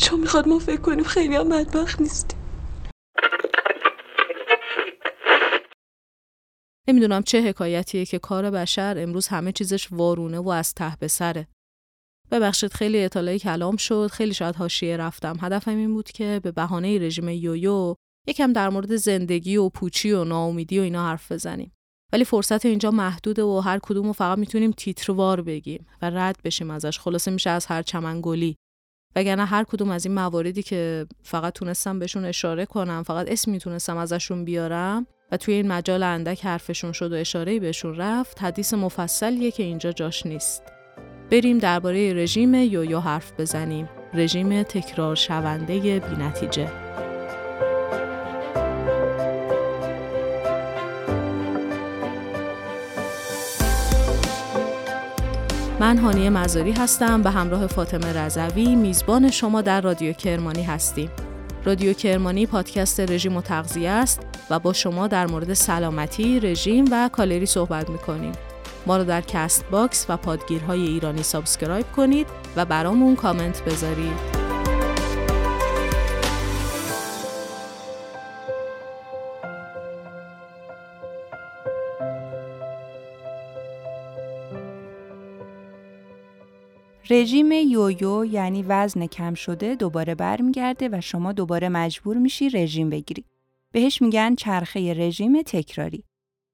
چون 0.07 0.19
می‌خواد 0.19 0.47
ما 0.47 0.59
فکر 0.59 0.81
کنیم 0.81 1.03
خیلی 1.03 1.35
هم 1.35 1.49
بدبخت 1.49 2.01
نیستیم 2.01 2.39
نمی‌دونم 6.87 7.23
چه 7.23 7.41
حکایتیه 7.41 8.05
که 8.05 8.19
کار 8.19 8.51
بشر 8.51 8.95
امروز 8.97 9.27
همه 9.27 9.51
چیزش 9.51 9.87
وارونه 9.91 10.39
و 10.39 10.49
از 10.49 10.73
ته 10.73 10.97
به 10.99 11.07
سره. 11.07 11.47
ببخشید 12.31 12.73
خیلی 12.73 13.03
اطلاعی 13.03 13.39
کلام 13.39 13.75
شد، 13.77 14.07
خیلی 14.07 14.33
شاید 14.33 14.55
حاشیه 14.55 14.97
رفتم. 14.97 15.37
هدفم 15.41 15.77
این 15.77 15.93
بود 15.93 16.11
که 16.11 16.39
به 16.43 16.51
بهانه 16.51 16.99
رژیم 16.99 17.29
یویو 17.29 17.95
یکم 18.27 18.53
در 18.53 18.69
مورد 18.69 18.95
زندگی 18.95 19.57
و 19.57 19.69
پوچی 19.69 20.11
و 20.11 20.23
ناامیدی 20.23 20.79
و 20.79 20.81
اینا 20.81 21.05
حرف 21.05 21.31
بزنیم. 21.31 21.71
ولی 22.13 22.25
فرصت 22.25 22.65
اینجا 22.65 22.91
محدوده 22.91 23.43
و 23.43 23.59
هر 23.59 23.79
کدوم 23.83 24.11
فقط 24.11 24.37
می‌تونیم 24.37 24.71
تیتروار 24.71 25.41
بگیم 25.41 25.85
و 26.01 26.09
رد 26.09 26.37
بشیم 26.43 26.71
ازش. 26.71 26.99
خلاصه 26.99 27.31
میشه 27.31 27.49
از 27.49 27.65
هر 27.65 27.81
چمنگلی. 27.81 28.55
وگرنه 29.17 29.45
هر 29.45 29.63
کدوم 29.63 29.91
از 29.91 30.05
این 30.05 30.15
مواردی 30.15 30.63
که 30.63 31.05
فقط 31.23 31.53
تونستم 31.53 31.99
بهشون 31.99 32.25
اشاره 32.25 32.65
کنم 32.65 33.03
فقط 33.03 33.31
اسم 33.31 33.51
می‌تونستم 33.51 33.97
ازشون 33.97 34.45
بیارم 34.45 35.07
و 35.31 35.37
توی 35.37 35.53
این 35.53 35.67
مجال 35.67 36.03
اندک 36.03 36.45
حرفشون 36.45 36.91
شد 36.91 37.11
و 37.11 37.15
اشاره 37.15 37.59
بهشون 37.59 37.95
رفت 37.95 38.43
حدیث 38.43 38.73
مفصلیه 38.73 39.51
که 39.51 39.63
اینجا 39.63 39.91
جاش 39.91 40.25
نیست. 40.25 40.63
بریم 41.31 41.57
درباره 41.57 42.13
رژیم 42.13 42.53
یویو 42.53 42.99
حرف 42.99 43.31
بزنیم. 43.39 43.89
رژیم 44.13 44.63
تکرار 44.63 45.15
شونده 45.15 45.99
بینتیجه 45.99 46.86
من 55.79 55.97
هانیه 55.97 56.29
مزاری 56.29 56.71
هستم 56.71 57.21
و 57.23 57.31
همراه 57.31 57.67
فاطمه 57.67 58.13
رضوی 58.13 58.75
میزبان 58.75 59.31
شما 59.31 59.61
در 59.61 59.81
رادیو 59.81 60.13
کرمانی 60.13 60.63
هستیم. 60.63 61.09
رادیو 61.65 61.93
کرمانی 61.93 62.45
پادکست 62.45 62.99
رژیم 62.99 63.37
و 63.37 63.41
تغذیه 63.41 63.89
است 63.89 64.19
و 64.49 64.59
با 64.59 64.73
شما 64.73 65.07
در 65.07 65.27
مورد 65.27 65.53
سلامتی، 65.53 66.39
رژیم 66.39 66.85
و 66.91 67.09
کالری 67.13 67.45
صحبت 67.45 67.89
می‌کنیم. 67.89 68.31
ما 68.85 68.97
رو 68.97 69.03
در 69.03 69.21
Castbox 69.21 70.05
و 70.09 70.17
پادگیرهای 70.17 70.81
ایرانی 70.87 71.23
subscribe 71.23 71.85
کنید 71.95 72.27
و 72.55 72.65
برامون 72.65 73.15
کامنت 73.15 73.63
بذارید. 73.63 74.36
رژیم 87.09 87.51
یویو 87.51 88.25
یعنی 88.25 88.63
وزن 88.63 89.05
کم 89.05 89.33
شده 89.33 89.75
دوباره 89.75 90.15
برمیگرده 90.15 90.89
و 90.91 91.01
شما 91.01 91.31
دوباره 91.31 91.69
مجبور 91.69 92.17
میشی 92.17 92.49
رژیم 92.49 92.89
بگیری. 92.89 93.25
بهش 93.73 94.01
میگن 94.01 94.35
چرخه 94.35 94.93
رژیم 94.93 95.41
تکراری. 95.41 96.03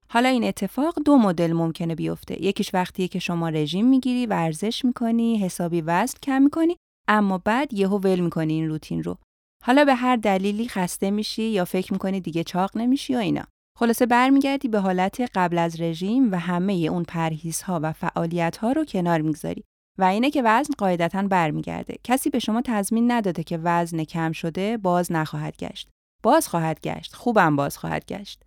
حالا 0.09 0.29
این 0.29 0.43
اتفاق 0.43 0.95
دو 1.05 1.17
مدل 1.17 1.53
ممکنه 1.53 1.95
بیفته. 1.95 2.43
یکیش 2.43 2.73
وقتیه 2.73 3.07
که 3.07 3.19
شما 3.19 3.49
رژیم 3.49 3.85
می‌گیری، 3.87 4.25
ورزش 4.25 4.85
می‌کنی، 4.85 5.37
حسابی 5.37 5.81
وزن 5.81 6.17
کم 6.23 6.41
می‌کنی، 6.41 6.77
اما 7.07 7.37
بعد 7.37 7.73
یهو 7.73 7.97
ول 7.97 8.19
می‌کنی 8.19 8.53
این 8.53 8.69
روتین 8.69 9.03
رو. 9.03 9.17
حالا 9.63 9.85
به 9.85 9.95
هر 9.95 10.15
دلیلی 10.15 10.67
خسته 10.67 11.11
میشی 11.11 11.43
یا 11.43 11.65
فکر 11.65 11.93
می‌کنی 11.93 12.21
دیگه 12.21 12.43
چاق 12.43 12.77
نمیشی 12.77 13.15
و 13.15 13.17
اینا. 13.17 13.43
خلاصه 13.79 14.05
برمیگردی 14.05 14.67
به 14.67 14.79
حالت 14.79 15.31
قبل 15.35 15.57
از 15.57 15.81
رژیم 15.81 16.31
و 16.31 16.39
همه 16.39 16.73
اون 16.73 17.03
پرهیزها 17.03 17.79
و 17.83 17.93
فعالیتها 17.93 18.71
رو 18.71 18.85
کنار 18.85 19.21
می‌گذاری. 19.21 19.63
و 19.97 20.03
اینه 20.03 20.31
که 20.31 20.41
وزن 20.45 20.73
قاعدتا 20.77 21.21
برمیگرده. 21.21 21.95
کسی 22.03 22.29
به 22.29 22.39
شما 22.39 22.61
تضمین 22.65 23.11
نداده 23.11 23.43
که 23.43 23.59
وزن 23.63 24.03
کم 24.03 24.31
شده 24.31 24.77
باز 24.77 25.11
نخواهد 25.11 25.57
گشت. 25.57 25.89
باز 26.23 26.47
خواهد 26.47 26.81
گشت. 26.81 27.15
خوبم 27.15 27.55
باز 27.55 27.77
خواهد 27.77 28.05
گشت. 28.05 28.43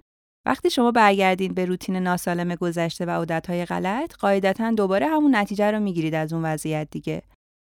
وقتی 0.46 0.70
شما 0.70 0.90
برگردین 0.90 1.54
به 1.54 1.64
روتین 1.64 1.96
ناسالم 1.96 2.54
گذشته 2.54 3.06
و 3.06 3.10
عادتهای 3.10 3.64
غلط، 3.64 4.14
قاعدتا 4.14 4.70
دوباره 4.70 5.06
همون 5.06 5.36
نتیجه 5.36 5.70
رو 5.70 5.80
می‌گیرید 5.80 6.14
از 6.14 6.32
اون 6.32 6.44
وضعیت 6.44 6.88
دیگه. 6.90 7.22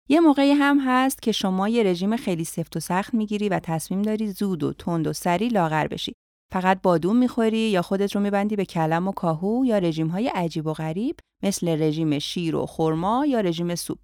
یه 0.08 0.20
موقعی 0.20 0.52
هم 0.52 0.80
هست 0.86 1.22
که 1.22 1.32
شما 1.32 1.68
یه 1.68 1.82
رژیم 1.82 2.16
خیلی 2.16 2.44
سفت 2.44 2.76
و 2.76 2.80
سخت 2.80 3.14
می‌گیری 3.14 3.48
و 3.48 3.58
تصمیم 3.58 4.02
داری 4.02 4.30
زود 4.30 4.62
و 4.62 4.72
تند 4.72 5.06
و 5.06 5.12
سری 5.12 5.48
لاغر 5.48 5.86
بشی. 5.86 6.12
فقط 6.52 6.82
بادوم 6.82 7.16
می‌خوری 7.16 7.58
یا 7.58 7.82
خودت 7.82 8.16
رو 8.16 8.20
میبندی 8.20 8.56
به 8.56 8.64
کلم 8.64 9.08
و 9.08 9.12
کاهو 9.12 9.64
یا 9.66 9.78
رژیم 9.78 10.08
های 10.08 10.28
عجیب 10.28 10.66
و 10.66 10.72
غریب 10.72 11.16
مثل 11.42 11.82
رژیم 11.82 12.18
شیر 12.18 12.56
و 12.56 12.66
خرما 12.66 13.26
یا 13.26 13.40
رژیم 13.40 13.74
سوپ. 13.74 13.98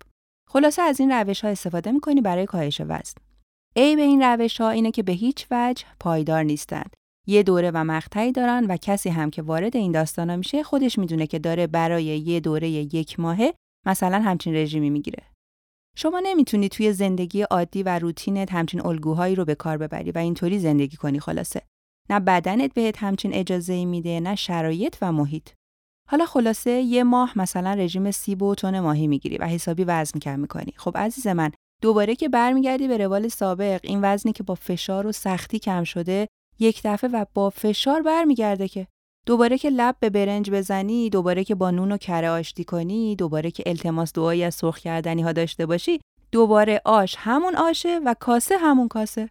خلاصه 0.50 0.82
از 0.82 1.00
این 1.00 1.12
روش 1.12 1.44
ها 1.44 1.50
استفاده 1.50 1.92
می‌کنی 1.92 2.20
برای 2.20 2.46
کاهش 2.46 2.80
وزن. 2.80 3.20
ای 3.76 3.96
به 3.96 4.02
این 4.02 4.22
روش 4.22 4.60
ها 4.60 4.70
اینه 4.70 4.90
که 4.90 5.02
به 5.02 5.12
هیچ 5.12 5.46
وجه 5.50 5.84
پایدار 6.00 6.42
نیستند. 6.42 6.94
یه 7.26 7.42
دوره 7.42 7.70
و 7.70 7.84
مقطعی 7.84 8.32
دارن 8.32 8.66
و 8.68 8.76
کسی 8.76 9.08
هم 9.08 9.30
که 9.30 9.42
وارد 9.42 9.76
این 9.76 9.92
داستانا 9.92 10.36
میشه 10.36 10.62
خودش 10.62 10.98
می‌دونه 10.98 11.26
که 11.26 11.38
داره 11.38 11.66
برای 11.66 12.04
یه 12.04 12.40
دوره 12.40 12.68
یک 12.68 13.20
ماهه 13.20 13.54
مثلا 13.86 14.20
همچین 14.20 14.54
رژیمی 14.54 14.90
می‌گیره. 14.90 15.22
شما 15.96 16.20
نمی‌تونی 16.22 16.68
توی 16.68 16.92
زندگی 16.92 17.42
عادی 17.42 17.82
و 17.82 17.98
روتینت 17.98 18.52
همچین 18.52 18.86
الگوهایی 18.86 19.34
رو 19.34 19.44
به 19.44 19.54
کار 19.54 19.78
ببری 19.78 20.10
و 20.10 20.18
اینطوری 20.18 20.58
زندگی 20.58 20.96
کنی 20.96 21.20
خلاصه. 21.20 21.62
نه 22.10 22.20
بدنت 22.20 22.74
بهت 22.74 23.02
همچین 23.02 23.34
اجازه 23.34 23.84
میده 23.84 24.20
نه 24.20 24.34
شرایط 24.34 24.96
و 25.02 25.12
محیط. 25.12 25.48
حالا 26.10 26.26
خلاصه 26.26 26.70
یه 26.70 27.04
ماه 27.04 27.38
مثلا 27.38 27.74
رژیم 27.74 28.10
سیب 28.10 28.42
و 28.42 28.54
تن 28.54 28.80
ماهی 28.80 29.06
می‌گیری 29.06 29.38
و 29.38 29.44
حسابی 29.44 29.84
وزن 29.84 30.18
کم 30.18 30.40
می‌کنی. 30.40 30.72
خب 30.76 30.98
عزیز 30.98 31.26
من 31.26 31.50
دوباره 31.82 32.16
که 32.16 32.28
برمیگردی 32.28 32.88
به 32.88 32.96
روال 32.96 33.28
سابق 33.28 33.80
این 33.82 34.00
وزنی 34.02 34.32
که 34.32 34.42
با 34.42 34.54
فشار 34.54 35.06
و 35.06 35.12
سختی 35.12 35.58
کم 35.58 35.84
شده 35.84 36.28
یک 36.58 36.80
دفعه 36.84 37.10
و 37.10 37.24
با 37.34 37.50
فشار 37.50 38.02
برمیگرده 38.02 38.68
که 38.68 38.86
دوباره 39.26 39.58
که 39.58 39.70
لب 39.70 39.96
به 40.00 40.10
برنج 40.10 40.50
بزنی 40.50 41.10
دوباره 41.10 41.44
که 41.44 41.54
با 41.54 41.70
نون 41.70 41.92
و 41.92 41.96
کره 41.96 42.30
آشتی 42.30 42.64
کنی 42.64 43.16
دوباره 43.16 43.50
که 43.50 43.62
التماس 43.66 44.12
دعایی 44.12 44.44
از 44.44 44.54
سرخ 44.54 44.78
کردنی 44.78 45.22
ها 45.22 45.32
داشته 45.32 45.66
باشی 45.66 46.00
دوباره 46.32 46.80
آش 46.84 47.14
همون 47.18 47.56
آشه 47.56 48.00
و 48.04 48.14
کاسه 48.20 48.56
همون 48.56 48.88
کاسه 48.88 49.30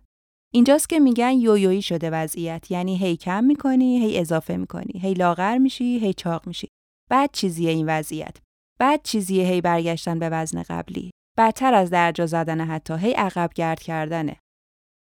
اینجاست 0.54 0.90
که 0.90 1.00
میگن 1.00 1.32
یویویی 1.32 1.82
شده 1.82 2.10
وضعیت. 2.10 2.72
یعنی 2.72 2.98
هی 2.98 3.18
کم 3.18 3.44
می‌کنی 3.44 4.00
هی 4.00 4.20
اضافه 4.20 4.58
می‌کنی. 4.58 5.00
هی 5.00 5.14
لاغر 5.14 5.58
میشی 5.58 6.00
هی 6.00 6.14
چاق 6.14 6.48
میشی. 6.48 6.68
بعد 7.10 7.30
چیزیه 7.34 7.72
این 7.72 7.90
وضعیت. 7.90 8.38
بعد 8.80 9.04
چیزیه 9.04 9.48
هی 9.48 9.62
برگشتن 9.62 10.20
به 10.20 10.30
وزن 10.30 10.64
قبلی. 10.64 11.12
بدتر 11.38 11.74
از 11.74 11.90
درجا 11.90 12.26
زدن 12.26 12.62
حتی. 12.62 12.94
هی 12.94 13.12
عقب 13.12 13.50
گرد 13.56 13.80
کردنه. 13.80 14.36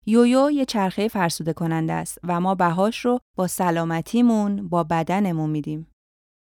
یویو 0.06 0.50
یه 0.50 0.64
چرخه 0.64 1.08
فرسوده 1.08 1.52
کننده 1.52 1.92
است 1.92 2.18
و 2.24 2.40
ما 2.40 2.54
بهاش 2.54 2.98
رو 2.98 3.18
با 3.36 3.46
سلامتیمون 3.46 4.68
با 4.68 4.84
بدنمون 4.84 5.50
میدیم. 5.50 5.86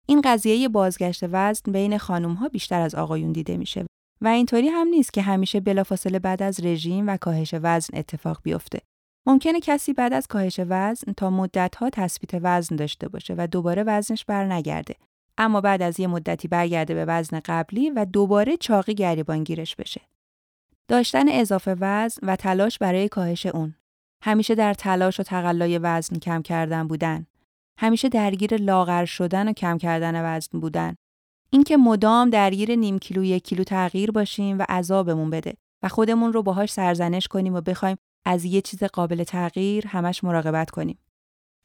این 0.08 0.22
قضیه 0.22 0.70
بازگشت 0.70 1.24
وزن 1.24 1.72
بین 1.72 1.98
خانم 1.98 2.34
ها 2.34 2.50
بیشتر 2.50 2.82
از 2.82 2.96
آقایون 2.96 3.32
دیده 3.32 3.58
میشه. 3.58 3.86
و 4.22 4.28
اینطوری 4.28 4.68
هم 4.68 4.88
نیست 4.88 5.14
که 5.14 5.22
همیشه 5.22 5.60
بلافاصله 5.60 6.20
بعد 6.20 6.44
از 6.44 6.66
رژیم 6.66 7.08
و 7.08 7.18
کاهش 7.18 7.56
وزن 7.62 7.98
اتفاق 7.98 8.40
بیفته. 8.44 8.82
ممکنه 9.26 9.60
کسی 9.60 9.94
بعد 9.94 10.14
از 10.14 10.28
کاهش 10.28 10.60
وزن 10.70 11.14
تا 11.14 11.30
مدتها 11.30 11.90
تثبیت 11.90 12.40
وزن 12.44 12.76
داشته 12.76 13.08
باشه 13.08 13.36
و 13.38 13.48
دوباره 13.48 13.84
وزنش 13.84 14.26
برنگرده. 14.26 14.96
اما 15.38 15.62
بعد 15.62 15.82
از 15.82 16.00
یه 16.00 16.08
مدتی 16.08 16.48
برگرده 16.48 16.94
به 16.94 17.06
وزن 17.06 17.40
قبلی 17.46 17.90
و 17.90 18.06
دوباره 18.06 18.58
چاقی 18.58 18.94
گریبانگیرش 18.94 19.76
بشه. 19.76 20.02
داشتن 20.88 21.30
اضافه 21.30 21.76
وزن 21.80 22.28
و 22.28 22.36
تلاش 22.36 22.78
برای 22.78 23.10
کاهش 23.10 23.46
اون. 23.46 23.76
همیشه 24.24 24.56
در 24.56 24.74
تلاش 24.74 25.20
و 25.20 25.24
تقلای 25.24 25.78
وزن 25.78 26.20
کم 26.20 26.42
کردن 26.42 26.88
بودن. 26.88 27.26
همیشه 27.80 28.10
درگیر 28.10 28.56
لاغر 28.56 29.06
شدن 29.06 29.48
و 29.48 29.54
کم 29.54 29.78
کردن 29.78 30.36
وزن 30.36 30.60
بودن. 30.60 30.96
اینکه 31.56 31.78
مدام 31.78 32.30
درگیر 32.30 32.76
نیم 32.76 33.00
کیلو 33.00 33.24
یک 33.24 33.44
کیلو 33.44 33.64
تغییر 33.64 34.12
باشیم 34.12 34.60
و 34.60 34.66
عذابمون 34.70 35.30
بده 35.30 35.54
و 35.84 35.88
خودمون 35.88 36.34
رو 36.34 36.44
باهاش 36.44 36.72
سرزنش 36.72 37.28
کنیم 37.28 37.56
و 37.56 37.62
بخوایم 37.62 37.98
از 38.26 38.46
یه 38.46 38.62
چیز 38.62 38.84
قابل 38.84 39.24
تغییر 39.24 39.88
همش 39.88 40.24
مراقبت 40.24 40.70
کنیم. 40.70 41.00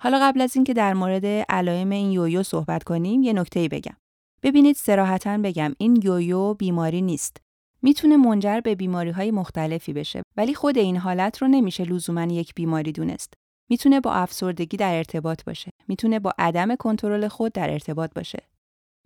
حالا 0.02 0.18
قبل 0.18 0.40
از 0.40 0.56
اینکه 0.56 0.74
در 0.74 0.94
مورد 0.94 1.26
علائم 1.26 1.90
این 1.90 2.10
یویو 2.10 2.42
صحبت 2.42 2.82
کنیم 2.82 3.22
یه 3.22 3.32
نکته 3.32 3.68
بگم. 3.68 3.96
ببینید 4.42 4.76
سراحتا 4.76 5.38
بگم 5.38 5.74
این 5.78 6.00
یویو 6.02 6.54
بیماری 6.54 7.02
نیست. 7.02 7.36
می‌تونه 7.82 8.16
منجر 8.16 8.60
به 8.60 8.74
بیماری 8.74 9.10
های 9.10 9.30
مختلفی 9.30 9.92
بشه 9.92 10.22
ولی 10.36 10.54
خود 10.54 10.78
این 10.78 10.96
حالت 10.96 11.42
رو 11.42 11.48
نمیشه 11.48 11.84
لزوما 11.84 12.24
یک 12.24 12.54
بیماری 12.54 12.92
دونست. 12.92 13.34
می‌تونه 13.70 14.00
با 14.00 14.12
افسردگی 14.12 14.76
در 14.76 14.96
ارتباط 14.96 15.44
باشه. 15.44 15.70
می‌تونه 15.88 16.18
با 16.18 16.32
عدم 16.38 16.76
کنترل 16.76 17.28
خود 17.28 17.52
در 17.52 17.70
ارتباط 17.70 18.10
باشه. 18.14 18.49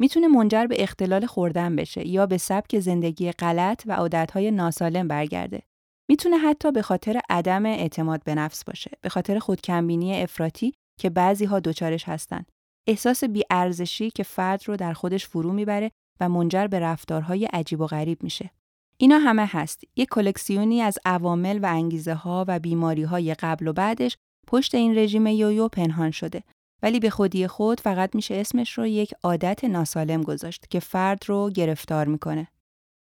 می‌تونه 0.00 0.28
منجر 0.28 0.66
به 0.66 0.82
اختلال 0.82 1.26
خوردن 1.26 1.76
بشه 1.76 2.08
یا 2.08 2.26
به 2.26 2.38
سبک 2.38 2.78
زندگی 2.78 3.32
غلط 3.32 3.82
و 3.86 3.92
عادتهای 3.92 4.50
ناسالم 4.50 5.08
برگرده. 5.08 5.62
می‌تونه 6.10 6.38
حتی 6.38 6.72
به 6.72 6.82
خاطر 6.82 7.20
عدم 7.30 7.66
اعتماد 7.66 8.24
به 8.24 8.34
نفس 8.34 8.64
باشه، 8.64 8.90
به 9.00 9.08
خاطر 9.08 9.38
خودکمبینی 9.38 10.22
افراطی 10.22 10.72
که 11.00 11.10
بعضی 11.10 11.44
ها 11.44 11.60
دچارش 11.60 12.08
هستن. 12.08 12.44
احساس 12.88 13.24
بیارزشی 13.24 14.10
که 14.10 14.22
فرد 14.22 14.68
رو 14.68 14.76
در 14.76 14.92
خودش 14.92 15.26
فرو 15.26 15.52
می‌بره 15.52 15.90
و 16.20 16.28
منجر 16.28 16.66
به 16.66 16.80
رفتارهای 16.80 17.44
عجیب 17.44 17.80
و 17.80 17.86
غریب 17.86 18.22
میشه. 18.22 18.50
اینا 18.96 19.18
همه 19.18 19.46
هست. 19.46 19.80
یک 19.96 20.08
کلکسیونی 20.08 20.80
از 20.80 20.98
عوامل 21.04 21.58
و 21.62 21.66
انگیزه 21.66 22.14
ها 22.14 22.44
و 22.48 22.58
بیماری 22.58 23.02
های 23.02 23.34
قبل 23.34 23.68
و 23.68 23.72
بعدش 23.72 24.16
پشت 24.46 24.74
این 24.74 24.98
رژیم 24.98 25.26
یویو 25.26 25.68
پنهان 25.68 26.10
شده. 26.10 26.42
ولی 26.84 27.00
به 27.00 27.10
خودی 27.10 27.46
خود 27.46 27.80
فقط 27.80 28.14
میشه 28.14 28.34
اسمش 28.34 28.78
رو 28.78 28.86
یک 28.86 29.14
عادت 29.22 29.64
ناسالم 29.64 30.22
گذاشت 30.22 30.66
که 30.70 30.80
فرد 30.80 31.22
رو 31.26 31.50
گرفتار 31.50 32.06
می‌کنه. 32.06 32.48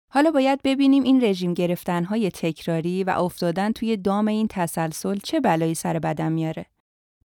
حالا 0.09 0.31
باید 0.31 0.61
ببینیم 0.65 1.03
این 1.03 1.25
رژیم 1.25 1.55
گرفتنهای 1.55 2.31
تکراری 2.31 3.05
و 3.05 3.11
افتادن 3.11 3.73
توی 3.73 3.97
دام 3.97 4.29
این 4.29 4.47
تسلسل 4.51 5.19
چه 5.19 5.41
بلایی 5.41 5.75
سر 5.75 5.99
بدن 5.99 6.33
میاره. 6.33 6.67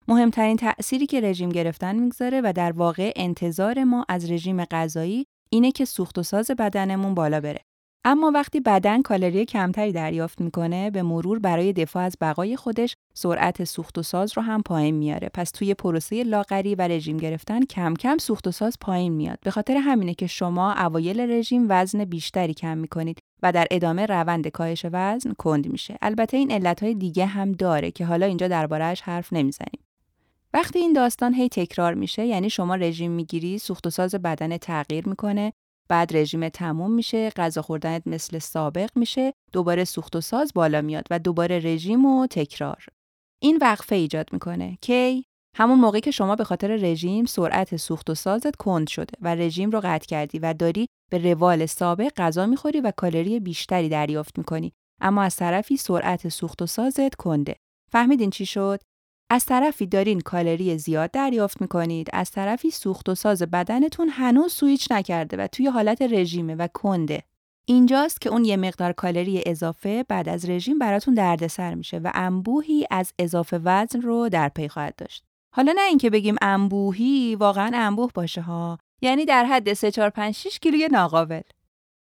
مهمترین 0.09 0.57
تأثیری 0.57 1.07
که 1.07 1.21
رژیم 1.21 1.49
گرفتن 1.49 1.97
می‌گذاره 1.97 2.41
و 2.41 2.53
در 2.57 2.73
واقع 2.73 3.13
انتظار 3.17 3.85
ما 3.85 4.05
از 4.09 4.31
رژیم 4.31 4.65
غذایی 4.65 5.27
اینه 5.51 5.73
که 5.73 5.85
سوخت 5.85 6.19
و 6.19 6.23
ساز 6.23 6.51
بدنمون 6.51 7.15
بالا 7.15 7.41
بره. 7.41 7.61
اما 8.05 8.31
وقتی 8.35 8.61
بدن 8.61 9.03
کالری 9.03 9.45
کمتری 9.45 9.93
دریافت 9.93 10.41
می‌کنه 10.41 10.91
به 10.91 11.03
مرور 11.03 11.39
برای 11.39 11.73
دفاع 11.73 12.03
از 12.03 12.17
بقای 12.21 12.57
خودش 12.57 12.97
سرعت 13.15 13.65
سوخت 13.65 13.99
و 13.99 14.03
ساز 14.03 14.33
رو 14.37 14.43
هم 14.43 14.63
پایین 14.63 14.95
میاره. 14.95 15.31
پس 15.35 15.51
توی 15.51 15.75
پروسه 15.75 16.23
لاغری 16.23 16.75
و 16.75 16.83
رژیم 16.83 17.17
گرفتن 17.17 17.65
کم 17.65 17.95
کم 17.95 18.19
سوخت 18.19 18.47
و 18.47 18.51
ساز 18.51 18.77
پایین 18.81 19.13
میاد. 19.13 19.39
به 19.43 19.51
خاطر 19.51 19.77
همینه 19.77 20.15
که 20.15 20.27
شما 20.27 20.73
اوایل 20.73 21.21
رژیم 21.21 21.67
وزن 21.69 22.05
بیشتری 22.05 22.55
کم 22.55 22.79
می‌کنید 22.79 23.19
و 23.43 23.53
در 23.53 23.67
ادامه 23.71 24.07
روند 24.07 24.49
کاهش 24.49 24.87
وزن 24.93 25.33
کند 25.33 25.73
میشه. 25.73 25.99
البته 26.03 26.37
این 26.37 26.51
علتهای 26.51 26.95
دیگه 26.95 27.27
هم 27.27 27.53
داره 27.53 27.91
که 27.91 28.05
حالا 28.05 28.27
اینجا 28.27 28.49
دربارهش 28.49 29.01
حرف 29.01 29.33
نمی‌زنیم. 29.33 29.81
وقتی 30.55 30.79
این 30.79 30.93
داستان 30.93 31.35
هی 31.35 31.49
تکرار 31.49 31.95
میشه 31.95 32.27
یعنی 32.27 32.51
شما 32.51 32.75
رژیم 32.75 33.11
می‌گیری 33.11 33.59
سوخت 33.59 33.87
و 33.87 33.91
ساز 33.91 34.15
بدن 34.15 34.57
تغییر 34.57 35.09
می‌کنه 35.09 35.53
بعد 35.91 36.17
رژیم 36.17 36.49
تموم 36.49 36.91
میشه 36.91 37.31
غذا 37.31 37.63
خوردنت 37.63 38.03
مثل 38.07 38.39
سابق 38.39 38.91
میشه 38.97 39.33
دوباره 39.53 39.85
سوخت 39.85 40.17
و 40.17 40.21
ساز 40.21 40.53
بالا 40.55 40.81
میاد 40.81 41.07
و 41.11 41.19
دوباره 41.19 41.59
رژیم 41.59 42.05
و 42.05 42.27
تکرار. 42.27 42.85
این 43.43 43.59
وقفه 43.63 43.95
ایجاد 43.97 44.33
می‌کنه 44.33 44.79
کی 44.81 45.25
همون 45.57 45.79
موقعی 45.79 46.01
که 46.01 46.11
شما 46.11 46.37
به 46.37 46.45
خاطر 46.45 46.77
رژیم 46.77 47.25
سرعت 47.25 47.77
سوخت 47.77 48.11
و 48.11 48.15
سازت 48.15 48.57
کند 48.57 48.89
شده 48.89 49.13
و 49.21 49.35
رژیم 49.35 49.71
رو 49.71 49.81
قطع 49.85 50.07
کردی 50.07 50.39
و 50.39 50.55
داری 50.55 50.87
به 51.11 51.33
روال 51.33 51.67
سابق 51.67 52.13
غذا 52.17 52.47
می‌خوری 52.47 52.81
و 52.81 52.93
کالری 52.97 53.41
بیشتری 53.41 53.89
دریافت 53.89 54.39
می‌کنی 54.39 54.73
اما 55.01 55.23
از 55.23 55.37
طرفی 55.37 55.77
سرعت 55.77 56.29
سوخت 56.29 56.63
و 56.63 56.67
سازت 56.67 57.15
کنده. 57.15 57.57
فهمیدین 57.93 58.31
چی 58.31 58.47
شد؟ 58.47 58.81
از 59.33 59.45
طرفی 59.45 59.87
دارین 59.87 60.21
کالری 60.21 60.79
زیاد 60.79 61.11
دریافت 61.11 61.61
می‌کنید 61.61 62.09
از 62.13 62.31
طرفی 62.31 62.71
سوخت 62.71 63.09
و 63.09 63.15
ساز 63.15 63.43
بدنتون 63.43 64.09
هنوز 64.09 64.53
سویچ 64.53 64.93
نکرده 64.93 65.37
و 65.37 65.47
توی 65.47 65.67
حالت 65.67 66.03
رژیمه 66.03 66.55
و 66.55 66.69
کنده. 66.75 67.23
اینجاست 67.65 68.21
که 68.21 68.31
اون 68.31 68.45
یه 68.45 68.57
مقدار 68.57 68.93
کالری 68.93 69.43
اضافه 69.47 70.05
بعد 70.09 70.29
از 70.29 70.51
رژیم 70.51 70.79
براتون 70.79 71.15
دردسر 71.15 71.75
میشه 71.75 71.99
و 71.99 72.11
انبوهی 72.15 72.87
از 72.91 73.13
اضافه 73.19 73.61
وزن 73.65 74.01
رو 74.01 74.29
در 74.29 74.49
پی 74.49 74.69
خواهد 74.69 74.97
داشت. 74.97 75.25
حالا 75.55 75.73
نه 75.77 75.83
اینکه 75.89 76.11
بگیم 76.11 76.37
انبوهی 76.43 77.35
واقعا 77.35 77.71
انبوه 77.75 78.11
باشه 78.15 78.41
ها. 78.41 78.79
یعنی 79.03 79.25
در 79.25 79.45
حد 79.45 79.73
3 79.73 79.91
4 79.91 80.11
5 80.11 80.35
6 80.35 80.59
کیلوی 80.59 80.89
ناقابل. 80.93 81.41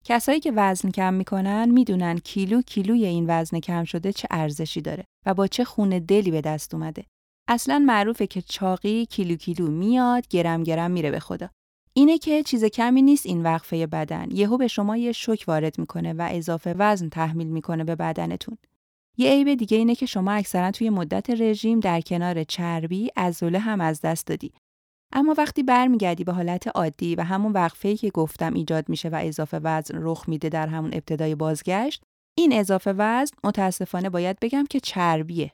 کسایی 0.04 0.40
که 0.40 0.52
وزن 0.56 0.90
کم 0.90 1.14
می‌کنن 1.14 1.68
می‌دونن 1.70 2.18
کیلو 2.18 2.62
کیلوی 2.62 3.06
این 3.06 3.24
وزن 3.28 3.60
کم 3.60 3.84
شده 3.84 4.12
چه 4.12 4.28
ارزشی 4.30 4.80
داره 4.80 5.04
و 5.26 5.34
با 5.34 5.46
چه 5.46 5.64
خون 5.64 6.00
دلی 6.00 6.30
به 6.30 6.40
دست 6.40 6.74
اومده. 6.74 7.04
اصلا 7.50 7.78
معروفه 7.78 8.26
که 8.26 8.42
چاقی 8.42 9.06
کیلو 9.06 9.36
کیلو 9.36 9.70
میاد 9.70 10.28
گرم 10.28 10.62
گرم 10.62 10.90
میره 10.90 11.10
به 11.10 11.20
خدا. 11.20 11.48
اینه 11.92 12.18
که 12.18 12.42
چیز 12.42 12.64
کمی 12.64 13.02
نیست 13.02 13.26
این 13.26 13.42
وقفه 13.42 13.86
بدن. 13.86 14.28
یهو 14.30 14.56
به 14.56 14.68
شما 14.68 14.96
یه 14.96 15.12
شوک 15.12 15.44
وارد 15.48 15.78
می‌کنه 15.78 16.12
و 16.12 16.28
اضافه 16.30 16.74
وزن 16.78 17.08
تحمیل 17.08 17.46
می‌کنه 17.46 17.84
به 17.84 17.96
بدنتون. 17.96 18.58
یه 19.18 19.30
عیب 19.30 19.54
دیگه 19.54 19.76
اینه 19.76 19.94
که 19.94 20.06
شما 20.06 20.32
اکثرا 20.32 20.70
توی 20.70 20.90
مدت 20.90 21.30
رژیم 21.30 21.80
در 21.80 22.00
کنار 22.00 22.44
چربی 22.44 23.10
عضله 23.16 23.58
هم 23.58 23.80
از 23.80 24.00
دست 24.00 24.26
دادی 24.26 24.52
اما 25.12 25.34
وقتی 25.38 25.62
برمیگردی 25.62 26.24
به 26.24 26.32
حالت 26.32 26.68
عادی 26.68 27.14
و 27.14 27.22
همون 27.22 27.52
وقفه‌ای 27.52 27.96
که 27.96 28.10
گفتم 28.10 28.54
ایجاد 28.54 28.88
میشه 28.88 29.08
و 29.08 29.20
اضافه 29.22 29.58
وزن 29.58 29.98
رخ 30.02 30.28
میده 30.28 30.48
در 30.48 30.66
همون 30.66 30.90
ابتدای 30.94 31.34
بازگشت 31.34 32.02
این 32.38 32.52
اضافه 32.52 32.92
وزن 32.92 33.36
متاسفانه 33.44 34.10
باید 34.10 34.38
بگم 34.40 34.64
که 34.70 34.80
چربیه 34.80 35.52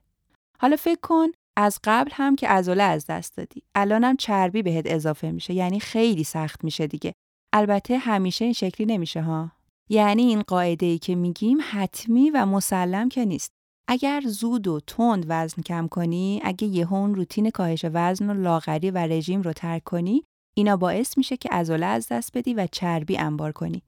حالا 0.59 0.77
فکر 0.77 1.01
کن 1.03 1.27
از 1.57 1.79
قبل 1.85 2.11
هم 2.15 2.37
که 2.37 2.49
عضله 2.49 2.83
از 2.83 3.07
دست 3.07 3.37
دادی 3.37 3.63
الانم 3.75 4.17
چربی 4.17 4.63
بهت 4.63 4.85
اضافه 4.87 5.31
میشه 5.31 5.55
یعنی 5.55 5.81
خیلی 5.81 6.25
سخت 6.25 6.65
میشه 6.65 6.87
دیگه 6.87 7.13
البته 7.55 7.99
همیشه 7.99 8.45
این 8.45 8.55
شکلی 8.55 8.87
نمیشه 8.87 9.23
ها 9.23 9.53
یعنی 9.91 10.23
این 10.23 10.43
قاعده 10.43 10.87
ای 10.87 10.99
که 10.99 11.15
میگیم 11.15 11.59
حتمی 11.71 12.31
و 12.31 12.47
مسلم 12.47 13.09
که 13.09 13.25
نیست 13.25 13.51
اگر 13.89 14.23
زود 14.27 14.69
و 14.69 14.81
تند 14.81 15.27
وزن 15.29 15.63
کم 15.63 15.89
کنی، 15.89 16.41
اگه 16.45 16.69
یه 16.69 16.93
اون 16.93 17.15
روتین 17.15 17.51
کاهش 17.51 17.85
وزن 17.93 18.31
و 18.31 18.35
لاغری 18.35 18.91
و 18.91 18.99
رژیم 18.99 19.43
رو 19.43 19.53
ترک 19.53 19.85
کنی، 19.85 20.25
اینا 20.57 20.77
باعث 20.77 21.19
میشه 21.19 21.37
که 21.37 21.49
عضله 21.49 21.87
از 21.87 22.09
دست 22.09 22.39
بدی 22.39 22.55
و 22.55 22.67
چربی 22.73 23.19
انبار 23.19 23.53
کنی. 23.53 23.83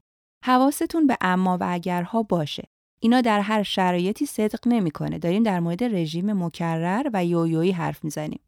حواستون 0.45 1.07
به 1.07 1.17
اما 1.21 1.57
و 1.61 1.67
اگرها 1.69 2.23
باشه. 2.23 2.63
اینا 2.99 3.21
در 3.21 3.39
هر 3.39 3.63
شرایطی 3.63 4.25
صدق 4.25 4.67
نمی‌کنه. 4.67 5.19
داریم 5.19 5.43
در 5.43 5.59
مورد 5.59 5.83
رژیم 5.83 6.43
مکرر 6.43 7.09
و 7.13 7.25
یویویی 7.25 7.71
حرف 7.71 8.03
می‌زنیم. 8.03 8.39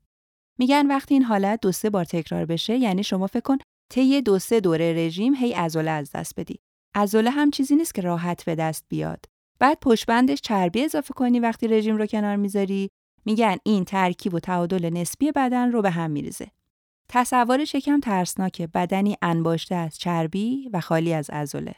میگن 0.59 0.87
وقتی 0.87 1.13
این 1.13 1.23
حالت 1.23 1.61
دو 1.61 1.71
سه 1.71 1.89
بار 1.89 2.05
تکرار 2.05 2.45
بشه 2.45 2.77
یعنی 2.77 3.03
شما 3.03 3.27
فکر 3.27 3.39
کن 3.39 3.57
طی 3.89 4.21
دو 4.21 4.39
سه 4.39 4.59
دوره 4.59 4.93
رژیم 4.93 5.35
هی 5.35 5.53
عضله 5.53 5.91
از 5.91 6.11
دست 6.11 6.39
بدی. 6.39 6.59
عضله 6.95 7.29
هم 7.29 7.51
چیزی 7.51 7.75
نیست 7.75 7.95
که 7.95 8.01
راحت 8.01 8.45
به 8.45 8.55
دست 8.55 8.85
بیاد. 8.89 9.25
بعد 9.59 9.77
پشت 9.81 10.33
چربی 10.33 10.83
اضافه 10.83 11.13
کنی 11.13 11.39
وقتی 11.39 11.67
رژیم 11.67 11.97
رو 11.97 12.05
کنار 12.05 12.35
می‌ذاری 12.35 12.89
میگن 13.25 13.57
این 13.63 13.85
ترکیب 13.85 14.33
و 14.33 14.39
تعادل 14.39 14.89
نسبی 14.93 15.31
بدن 15.31 15.71
رو 15.71 15.81
به 15.81 15.89
هم 15.89 16.11
میریزه. 16.11 16.47
تصورش 17.09 17.75
یکم 17.75 17.99
ترسناکه 17.99 18.67
بدنی 18.67 19.17
انباشته 19.21 19.75
از 19.75 19.97
چربی 19.97 20.69
و 20.73 20.79
خالی 20.79 21.13
از 21.13 21.29
عضله. 21.29 21.75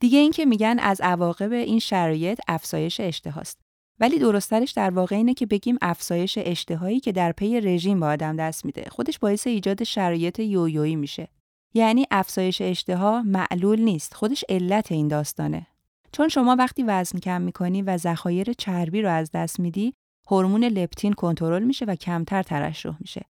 دیگه 0.00 0.18
این 0.18 0.32
که 0.32 0.44
میگن 0.44 0.76
از 0.78 1.00
عواقب 1.00 1.52
این 1.52 1.78
شرایط 1.78 2.40
افزایش 2.48 3.00
اشتهاست. 3.00 3.58
ولی 4.00 4.18
درسترش 4.18 4.70
در 4.70 4.90
واقع 4.90 5.16
اینه 5.16 5.34
که 5.34 5.46
بگیم 5.46 5.78
افزایش 5.82 6.38
اشتهایی 6.42 7.00
که 7.00 7.12
در 7.12 7.32
پی 7.32 7.60
رژیم 7.60 8.00
به 8.00 8.06
آدم 8.06 8.36
دست 8.36 8.64
میده. 8.64 8.86
خودش 8.90 9.18
باعث 9.18 9.46
ایجاد 9.46 9.82
شرایط 9.82 10.38
یویویی 10.38 10.96
میشه. 10.96 11.28
یعنی 11.74 12.06
افزایش 12.10 12.60
اشتها 12.60 13.22
معلول 13.22 13.80
نیست. 13.80 14.14
خودش 14.14 14.44
علت 14.48 14.92
این 14.92 15.08
داستانه. 15.08 15.66
چون 16.12 16.28
شما 16.28 16.56
وقتی 16.58 16.82
وزن 16.82 17.18
کم 17.18 17.42
می‌کنی 17.42 17.82
و 17.82 17.96
ذخایر 17.96 18.52
چربی 18.52 19.02
رو 19.02 19.10
از 19.10 19.30
دست 19.30 19.60
میدی، 19.60 19.94
هورمون 20.30 20.64
لپتین 20.64 21.12
کنترل 21.12 21.62
میشه 21.62 21.84
و 21.84 21.94
کمتر 21.94 22.42
ترشح 22.42 22.96
میشه. 23.00 23.24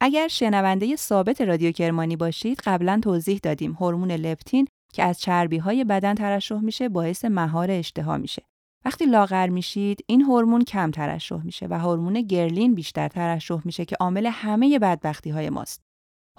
اگر 0.00 0.28
شنونده 0.28 0.96
ثابت 0.96 1.40
رادیو 1.40 1.72
کرمانی 1.72 2.16
باشید، 2.16 2.60
قبلا 2.64 3.00
توضیح 3.02 3.40
دادیم 3.42 3.72
هورمون 3.72 4.10
لپتین 4.10 4.66
که 4.94 5.04
از 5.04 5.20
چربی 5.20 5.58
های 5.58 5.84
بدن 5.84 6.14
ترشح 6.14 6.58
میشه 6.58 6.88
باعث 6.88 7.24
مهار 7.24 7.70
اشتها 7.70 8.16
میشه. 8.16 8.42
وقتی 8.84 9.06
لاغر 9.06 9.48
میشید، 9.48 10.04
این 10.06 10.22
هورمون 10.22 10.64
کم 10.64 10.90
ترشح 10.90 11.44
میشه 11.44 11.66
و 11.70 11.78
هورمون 11.78 12.20
گرلین 12.20 12.74
بیشتر 12.74 13.08
ترشح 13.08 13.60
میشه 13.64 13.84
که 13.84 13.96
عامل 14.00 14.26
همه 14.26 14.78
بدبختی 14.78 15.30
های 15.30 15.50
ماست. 15.50 15.82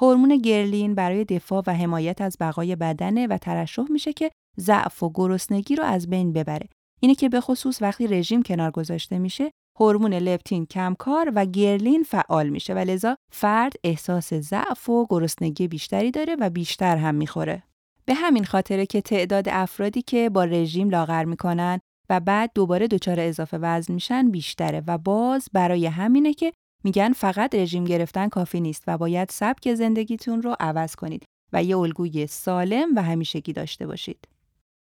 هورمون 0.01 0.37
گرلین 0.37 0.95
برای 0.95 1.25
دفاع 1.25 1.63
و 1.67 1.73
حمایت 1.73 2.21
از 2.21 2.37
بقای 2.39 2.75
بدنه 2.75 3.27
و 3.27 3.37
ترشح 3.37 3.85
میشه 3.89 4.13
که 4.13 4.31
ضعف 4.59 5.03
و 5.03 5.11
گرسنگی 5.15 5.75
رو 5.75 5.83
از 5.83 6.09
بین 6.09 6.33
ببره. 6.33 6.69
اینه 7.01 7.15
که 7.15 7.29
به 7.29 7.41
خصوص 7.41 7.81
وقتی 7.81 8.07
رژیم 8.07 8.43
کنار 8.43 8.71
گذاشته 8.71 9.19
میشه، 9.19 9.51
هورمون 9.79 10.13
لپتین 10.13 10.65
کمکار 10.65 11.31
و 11.35 11.45
گرلین 11.45 12.03
فعال 12.03 12.49
میشه 12.49 12.73
و 12.73 12.77
لذا 12.77 13.15
فرد 13.33 13.73
احساس 13.83 14.33
ضعف 14.33 14.89
و 14.89 15.07
گرسنگی 15.09 15.67
بیشتری 15.67 16.11
داره 16.11 16.35
و 16.39 16.49
بیشتر 16.49 16.97
هم 16.97 17.15
می‌خوره. 17.15 17.63
به 18.07 18.13
همین 18.13 18.43
خاطره 18.43 18.85
که 18.85 19.01
تعداد 19.01 19.49
افرادی 19.49 20.01
که 20.01 20.29
با 20.29 20.43
رژیم 20.43 20.89
لاغر 20.89 21.25
می‌کنن 21.25 21.79
و 22.09 22.19
بعد 22.19 22.51
دوباره 22.55 22.87
دچار 22.87 23.19
اضافه 23.19 23.57
وزن 23.57 23.93
میشن 23.93 24.31
بیشتره 24.31 24.83
و 24.87 24.97
باز 24.97 25.49
برای 25.53 25.85
همینه 25.85 26.33
که 26.33 26.53
میگن 26.83 27.13
فقط 27.13 27.55
رژیم 27.55 27.83
گرفتن 27.83 28.29
کافی 28.29 28.61
نیست 28.61 28.83
و 28.87 28.97
باید 28.97 29.29
سبک 29.29 29.73
زندگیتون 29.73 30.41
رو 30.41 30.55
عوض 30.59 30.95
کنید 30.95 31.23
و 31.53 31.63
یه 31.63 31.77
الگوی 31.77 32.27
سالم 32.27 32.95
و 32.95 33.03
همیشگی 33.03 33.53
داشته 33.53 33.87
باشید. 33.87 34.27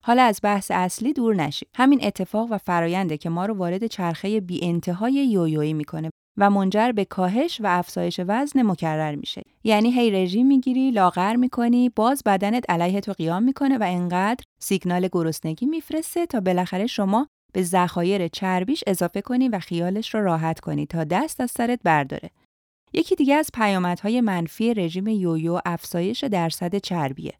حالا 0.03 0.23
از 0.23 0.39
بحث 0.43 0.71
اصلی 0.71 1.13
دور 1.13 1.35
نشیم. 1.35 1.69
همین 1.75 1.99
اتفاق 2.03 2.51
و 2.51 2.57
فراینده 2.57 3.17
که 3.17 3.29
ما 3.29 3.45
رو 3.45 3.53
وارد 3.53 3.87
چرخه 3.87 4.39
بی 4.39 4.59
انتهای 4.65 5.13
یویویی 5.13 5.73
می‌کنه 5.73 6.09
و 6.37 6.49
منجر 6.49 6.91
به 6.91 7.05
کاهش 7.05 7.61
و 7.61 7.65
افزایش 7.69 8.19
وزن 8.27 8.61
مکرر 8.61 9.15
میشه. 9.15 9.41
یعنی 9.63 9.91
هی 9.91 10.11
رژیم 10.11 10.47
می‌گیری، 10.47 10.91
لاغر 10.91 11.35
می‌کنی، 11.35 11.89
باز 11.89 12.23
بدنت 12.25 12.69
علیه 12.69 13.01
تو 13.01 13.13
قیام 13.13 13.43
می‌کنه 13.43 13.77
و 13.77 13.83
انقدر 13.87 14.43
سیگنال 14.59 15.09
گرسنگی 15.11 15.65
میفرسته 15.65 16.25
تا 16.25 16.39
بالاخره 16.39 16.87
شما 16.87 17.27
به 17.53 17.63
ذخایر 17.63 18.27
چربیش 18.27 18.83
اضافه 18.87 19.21
کنی 19.21 19.49
و 19.49 19.59
خیالش 19.59 20.13
رو 20.13 20.23
راحت 20.23 20.59
کنی 20.59 20.85
تا 20.85 21.03
دست 21.03 21.41
از 21.41 21.51
سرت 21.51 21.79
برداره. 21.83 22.29
یکی 22.93 23.15
دیگه 23.15 23.35
از 23.35 23.49
پیامدهای 23.53 24.21
منفی 24.21 24.73
رژیم 24.73 25.07
یویو 25.07 25.59
افزایش 25.65 26.23
درصد 26.23 26.75
چربیه. 26.75 27.33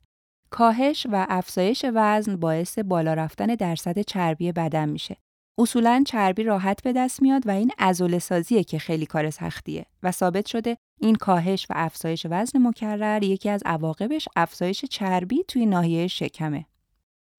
کاهش 0.49 1.07
و 1.11 1.25
افزایش 1.29 1.85
وزن 1.93 2.35
باعث 2.35 2.79
بالا 2.79 3.13
رفتن 3.13 3.45
درصد 3.45 3.99
چربی 3.99 4.51
بدن 4.51 4.89
میشه. 4.89 5.17
اصولا 5.59 6.03
چربی 6.07 6.43
راحت 6.43 6.83
به 6.83 6.93
دست 6.93 7.21
میاد 7.21 7.47
و 7.47 7.51
این 7.51 7.71
عضله 7.79 8.19
سازیه 8.19 8.63
که 8.63 8.79
خیلی 8.79 9.05
کار 9.05 9.29
سختیه 9.29 9.85
و 10.03 10.11
ثابت 10.11 10.45
شده 10.45 10.77
این 11.01 11.15
کاهش 11.15 11.67
و 11.69 11.73
افزایش 11.75 12.25
وزن 12.29 12.67
مکرر 12.67 13.23
یکی 13.23 13.49
از 13.49 13.63
عواقبش 13.65 14.27
افزایش 14.35 14.85
چربی 14.85 15.43
توی 15.47 15.65
ناحیه 15.65 16.07
شکمه. 16.07 16.65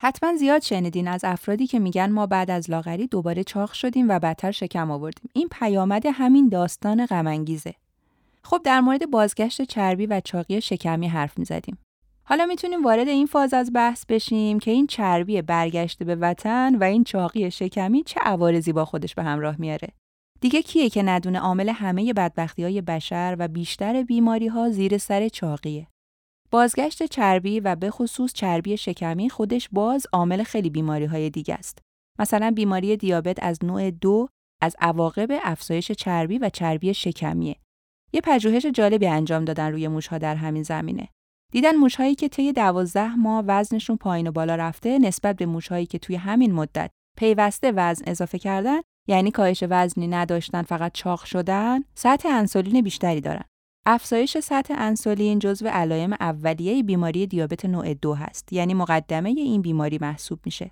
حتما 0.02 0.36
زیاد 0.36 0.62
شنیدین 0.62 1.08
از 1.08 1.24
افرادی 1.24 1.66
که 1.66 1.78
میگن 1.78 2.10
ما 2.10 2.26
بعد 2.26 2.50
از 2.50 2.70
لاغری 2.70 3.06
دوباره 3.06 3.44
چاق 3.44 3.72
شدیم 3.72 4.08
و 4.08 4.18
بدتر 4.18 4.50
شکم 4.50 4.90
آوردیم. 4.90 5.30
این 5.32 5.48
پیامد 5.48 6.06
همین 6.06 6.48
داستان 6.48 7.06
غم 7.06 7.44
خب 8.42 8.60
در 8.64 8.80
مورد 8.80 9.10
بازگشت 9.10 9.62
چربی 9.62 10.06
و 10.06 10.20
چاقی 10.24 10.60
شکمی 10.60 11.08
حرف 11.08 11.38
می‌زدیم. 11.38 11.78
حالا 12.28 12.46
می‌تونیم 12.46 12.84
وارد 12.84 13.08
این 13.08 13.26
فاز 13.26 13.54
از 13.54 13.72
بحث 13.72 14.04
بشیم 14.06 14.58
که 14.58 14.70
این 14.70 14.86
چربی 14.86 15.42
برگشته 15.42 16.04
به 16.04 16.16
وطن 16.16 16.74
و 16.74 16.84
این 16.84 17.04
چاقی 17.04 17.50
شکمی 17.50 18.02
چه 18.02 18.20
عوارضی 18.20 18.72
با 18.72 18.84
خودش 18.84 19.14
به 19.14 19.22
همراه 19.22 19.56
میاره. 19.58 19.88
دیگه 20.40 20.62
کیه 20.62 20.88
که 20.88 21.02
ندونه 21.02 21.38
عامل 21.38 21.68
همه 21.68 22.12
بدبختی 22.12 22.62
های 22.62 22.80
بشر 22.82 23.36
و 23.38 23.48
بیشتر 23.48 24.02
بیماری 24.02 24.46
ها 24.46 24.70
زیر 24.70 24.98
سر 24.98 25.28
چاقیه. 25.28 25.86
بازگشت 26.50 27.02
چربی 27.02 27.60
و 27.60 27.76
به 27.76 27.90
خصوص 27.90 28.32
چربی 28.32 28.76
شکمی 28.76 29.30
خودش 29.30 29.68
باز 29.72 30.06
عامل 30.12 30.42
خیلی 30.42 30.70
بیماری 30.70 31.04
های 31.04 31.30
دیگه 31.30 31.54
است. 31.54 31.78
مثلا 32.18 32.50
بیماری 32.50 32.96
دیابت 32.96 33.42
از 33.42 33.64
نوع 33.64 33.90
دو 33.90 34.28
از 34.62 34.76
عواقب 34.80 35.40
افزایش 35.42 35.92
چربی 35.92 36.38
و 36.38 36.50
چربی 36.50 36.94
شکمیه. 36.94 37.56
یه 38.12 38.20
پژوهش 38.20 38.66
جالبی 38.66 39.06
انجام 39.06 39.44
دادن 39.44 39.72
روی 39.72 39.88
موشها 39.88 40.18
در 40.18 40.36
همین 40.36 40.62
زمینه. 40.62 41.08
دیدن 41.52 41.76
موشهایی 41.76 42.14
که 42.14 42.28
طی 42.28 42.52
دوازده 42.52 43.16
ماه 43.16 43.44
وزنشون 43.46 43.96
پایین 43.96 44.26
و 44.26 44.32
بالا 44.32 44.54
رفته 44.54 44.98
نسبت 44.98 45.36
به 45.36 45.46
موشهایی 45.46 45.86
که 45.86 45.98
توی 45.98 46.16
همین 46.16 46.52
مدت 46.52 46.90
پیوسته 47.18 47.72
وزن 47.72 48.04
اضافه 48.06 48.38
کردن 48.38 48.80
یعنی 49.08 49.30
کاهش 49.30 49.64
وزنی 49.70 50.08
نداشتن 50.08 50.62
فقط 50.62 50.92
چاق 50.92 51.24
شدن 51.24 51.80
سطح 51.94 52.28
انسولین 52.28 52.80
بیشتری 52.80 53.20
دارن. 53.20 53.44
افزایش 53.86 54.38
سطح 54.38 54.74
انسولین 54.78 55.38
جزو 55.38 55.68
علائم 55.68 56.12
اولیه 56.12 56.82
بیماری 56.82 57.26
دیابت 57.26 57.64
نوع 57.64 57.94
دو 57.94 58.14
هست 58.14 58.52
یعنی 58.52 58.74
مقدمه 58.74 59.28
این 59.28 59.62
بیماری 59.62 59.98
محسوب 60.00 60.40
میشه. 60.44 60.70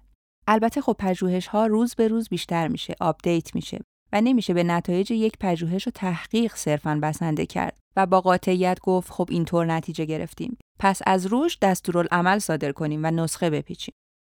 البته 0.49 0.81
خب 0.81 0.97
پژوهش 0.99 1.47
ها 1.47 1.67
روز 1.67 1.95
به 1.95 2.09
روز 2.09 2.29
بیشتر 2.29 2.69
میشه 2.69 2.95
update 3.01 3.55
میشه 3.55 3.79
و 4.13 4.21
نمیشه 4.21 4.55
به 4.55 4.65
نتایج 4.65 5.11
یک 5.11 5.33
پژوهش 5.41 5.89
و 5.89 5.91
تحقیق 5.91 6.55
صرفا 6.55 6.99
بسنده 7.03 7.47
کرد. 7.47 7.79
و 7.97 8.07
با 8.07 8.21
قاطعیت 8.21 8.79
گفت 8.83 9.13
خب 9.13 9.29
اینطور 9.31 9.67
نتیجه 9.67 10.05
گرفتیم. 10.05 10.59
پس 10.79 11.01
از 11.07 11.27
روش 11.27 11.59
دستورالعمل 11.63 12.39
صادر 12.39 12.73
کنیم 12.73 13.01
و 13.05 13.11
نسخه 13.11 13.51
بپیچیم. 13.51 13.95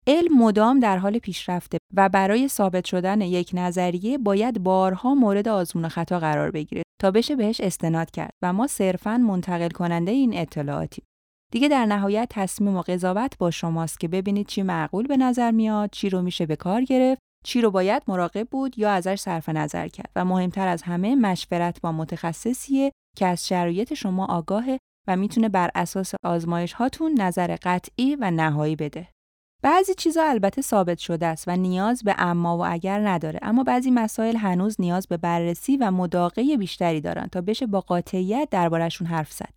علم 0.07 0.38
مدام 0.38 0.81
در 0.81 0.99
حال 0.99 1.18
پیشرفته 1.18 1.79
و 1.97 2.09
برای 2.09 2.49
ثابت 2.49 2.85
شدن 2.85 3.21
یک 3.21 3.51
نظریه 3.55 4.18
باید 4.18 4.62
بارها 4.62 5.14
مورد 5.14 5.49
آزمون 5.49 5.85
و 5.85 5.88
خطا 5.88 6.18
قرار 6.18 6.51
بگیره 6.51 6.83
تا 7.01 7.11
بشه 7.11 7.37
بهش 7.37 7.61
استناد 7.61 8.11
کرد 8.11 8.31
و 8.42 8.53
ما 8.53 8.66
صرفا 8.66 9.18
منتقل 9.18 9.68
کننده 9.68 10.11
این 10.11 10.38
اطلاعاتیم. 10.38 11.05
دیگه 11.53 11.68
در 11.68 11.87
نهایت 11.87 12.29
تصمیم 12.31 12.77
و 12.77 12.83
قضاوت 12.83 13.38
با 13.38 13.51
شماست 13.51 14.01
که 14.01 14.09
ببینید 14.09 14.47
چی 14.47 14.62
معقول 14.62 15.07
به 15.07 15.16
نظر 15.16 15.51
میاد، 15.51 15.90
چی 15.92 16.11
رو 16.11 16.23
میشه 16.23 16.47
به 16.47 16.57
کار 16.57 16.83
گرفت، 16.85 17.21
چی 17.44 17.61
رو 17.61 17.71
باید 17.71 18.03
مراقب 18.09 18.49
بود 18.49 18.79
یا 18.79 18.90
ازش 18.90 19.21
صرف 19.21 19.49
نظر 19.49 19.88
کرد. 19.88 20.11
و 20.16 20.25
مهمتر 20.25 20.68
از 20.68 20.83
همه 20.83 21.14
مشورت 21.14 21.81
با 21.81 21.92
متخصصیه 21.92 22.92
که 23.16 23.27
از 23.27 23.49
شرایط 23.49 23.94
شما 23.94 24.27
آگاهه 24.27 24.79
و 25.09 25.16
می‌تونه 25.16 25.49
بر 25.49 25.71
اساس 25.75 26.12
آزمایش 26.25 26.73
هاتون 26.73 27.21
نظر 27.21 27.57
قطعی 27.62 28.16
و 28.16 28.31
نهایی 28.31 28.77
بده. 28.77 29.09
بعضی 29.62 29.94
چیزا 29.94 30.25
البته 30.25 30.62
ثابت 30.62 30.99
شده 30.99 31.27
است 31.27 31.49
و 31.49 31.57
نیاز 31.57 32.03
به 32.05 32.14
اما 32.18 32.59
و 32.59 32.66
اگر 32.66 33.09
نداره 33.09 33.38
اما 33.42 33.64
بعضی 33.64 33.90
مسائل 33.90 34.37
هنوز 34.37 34.77
نیاز 34.79 35.07
به 35.07 35.16
بررسی 35.16 35.77
و 35.77 35.90
مداقه 35.90 36.57
بیشتری 36.57 37.01
دارن 37.01 37.27
تا 37.27 37.40
بشه 37.40 37.66
با 37.66 37.81
قاطعیت 37.81 38.49
دربارشون 38.51 39.07
حرف 39.07 39.33
زد. 39.33 39.57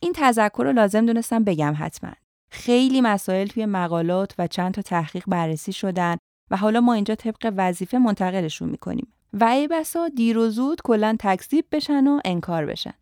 این 0.00 0.12
تذکر 0.16 0.64
رو 0.64 0.72
لازم 0.72 1.06
دونستم 1.06 1.44
بگم 1.44 1.74
حتما. 1.78 2.12
خیلی 2.50 3.00
مسائل 3.00 3.46
توی 3.46 3.66
مقالات 3.66 4.34
و 4.38 4.46
چند 4.46 4.74
تا 4.74 4.82
تحقیق 4.82 5.24
بررسی 5.26 5.72
شدن 5.72 6.16
و 6.50 6.56
حالا 6.56 6.80
ما 6.80 6.94
اینجا 6.94 7.14
طبق 7.14 7.52
وظیفه 7.56 7.98
منتقلشون 7.98 8.68
می‌کنیم. 8.68 9.13
و 9.40 9.44
ای 9.44 9.68
بسا 9.68 10.08
دیر 10.08 10.38
و 10.38 10.50
زود 10.50 10.80
کلا 10.84 11.16
تکذیب 11.20 11.64
بشن 11.72 12.06
و 12.06 12.20
انکار 12.24 12.66
بشن. 12.66 12.94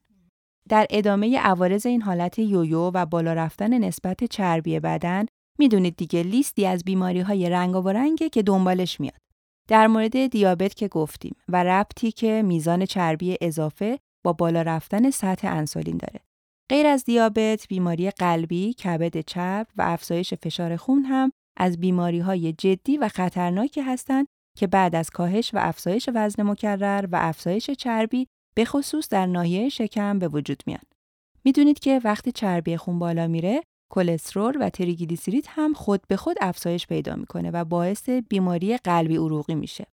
در 0.69 0.87
ادامه 0.91 1.39
عوارض 1.39 1.87
این 1.87 2.03
حالت 2.03 2.39
یویو 2.39 2.91
و 2.95 3.07
بالا 3.07 3.33
رفتن 3.33 3.79
نسبت 3.79 4.25
چربی 4.25 4.81
بدن 4.81 5.27
می‌دونید 5.59 5.97
دیگه 5.97 6.23
لیستی 6.23 6.67
از 6.67 6.85
بیماری 6.85 7.21
های 7.21 7.51
رنگ 7.51 7.77
و 7.77 7.89
رنگه 7.89 8.29
که 8.29 8.43
دنبالش 8.43 9.01
میاد. 9.01 9.21
در 9.69 9.87
مورد 9.87 10.27
دیابت 10.27 10.75
که 10.75 10.89
گفتیم 10.89 11.37
و 11.49 11.65
ربطی 11.65 12.13
که 12.13 12.43
میزان 12.43 12.85
چربی 12.85 13.37
اضافه 13.41 13.99
با 14.25 14.33
بالا 14.33 14.63
رفتن 14.63 15.11
سطح 15.11 15.49
انسولین 15.49 15.97
داره. 15.97 16.21
غیر 16.71 16.87
از 16.87 17.05
دیابت، 17.05 17.69
بیماری 17.69 18.11
قلبی، 18.11 18.75
کبد 18.75 19.21
چپ 19.21 19.67
و 19.77 19.83
افزایش 19.83 20.35
فشار 20.35 20.77
خون 20.77 21.05
هم 21.05 21.33
از 21.57 21.81
بیماری 21.81 22.19
های 22.19 22.53
جدی 22.53 22.99
و 22.99 23.09
خطرناکی 23.09 23.81
هستند 23.81 24.27
که 24.57 24.67
بعد 24.67 24.95
از 24.95 25.11
کاهش 25.11 25.55
و 25.55 25.59
افزایش 25.61 26.09
وزن 26.15 26.43
مکرر 26.43 27.09
و 27.13 27.17
افزایش 27.17 27.71
چربی 27.71 28.27
به 28.55 28.65
خصوص 28.65 29.09
در 29.09 29.27
ناحیه 29.27 29.69
شکم 29.69 30.19
به 30.19 30.29
وجود 30.29 30.63
میان. 30.67 30.83
می‌دونید 31.45 31.79
که 31.79 32.01
وقتی 32.05 32.33
چربی 32.33 32.77
خون 32.77 32.99
بالا 32.99 33.27
میره، 33.27 33.63
کلسترول 33.91 34.57
و 34.61 34.71
تریگلیسیرید 34.71 35.45
هم 35.49 35.73
خود 35.73 36.01
به 36.09 36.17
خود 36.17 36.37
افزایش 36.41 36.87
پیدا 36.87 37.15
می‌کنه 37.15 37.51
و 37.51 37.65
باعث 37.65 38.09
بیماری 38.09 38.77
قلبی 38.77 39.17
عروقی 39.17 39.55
میشه. 39.55 39.87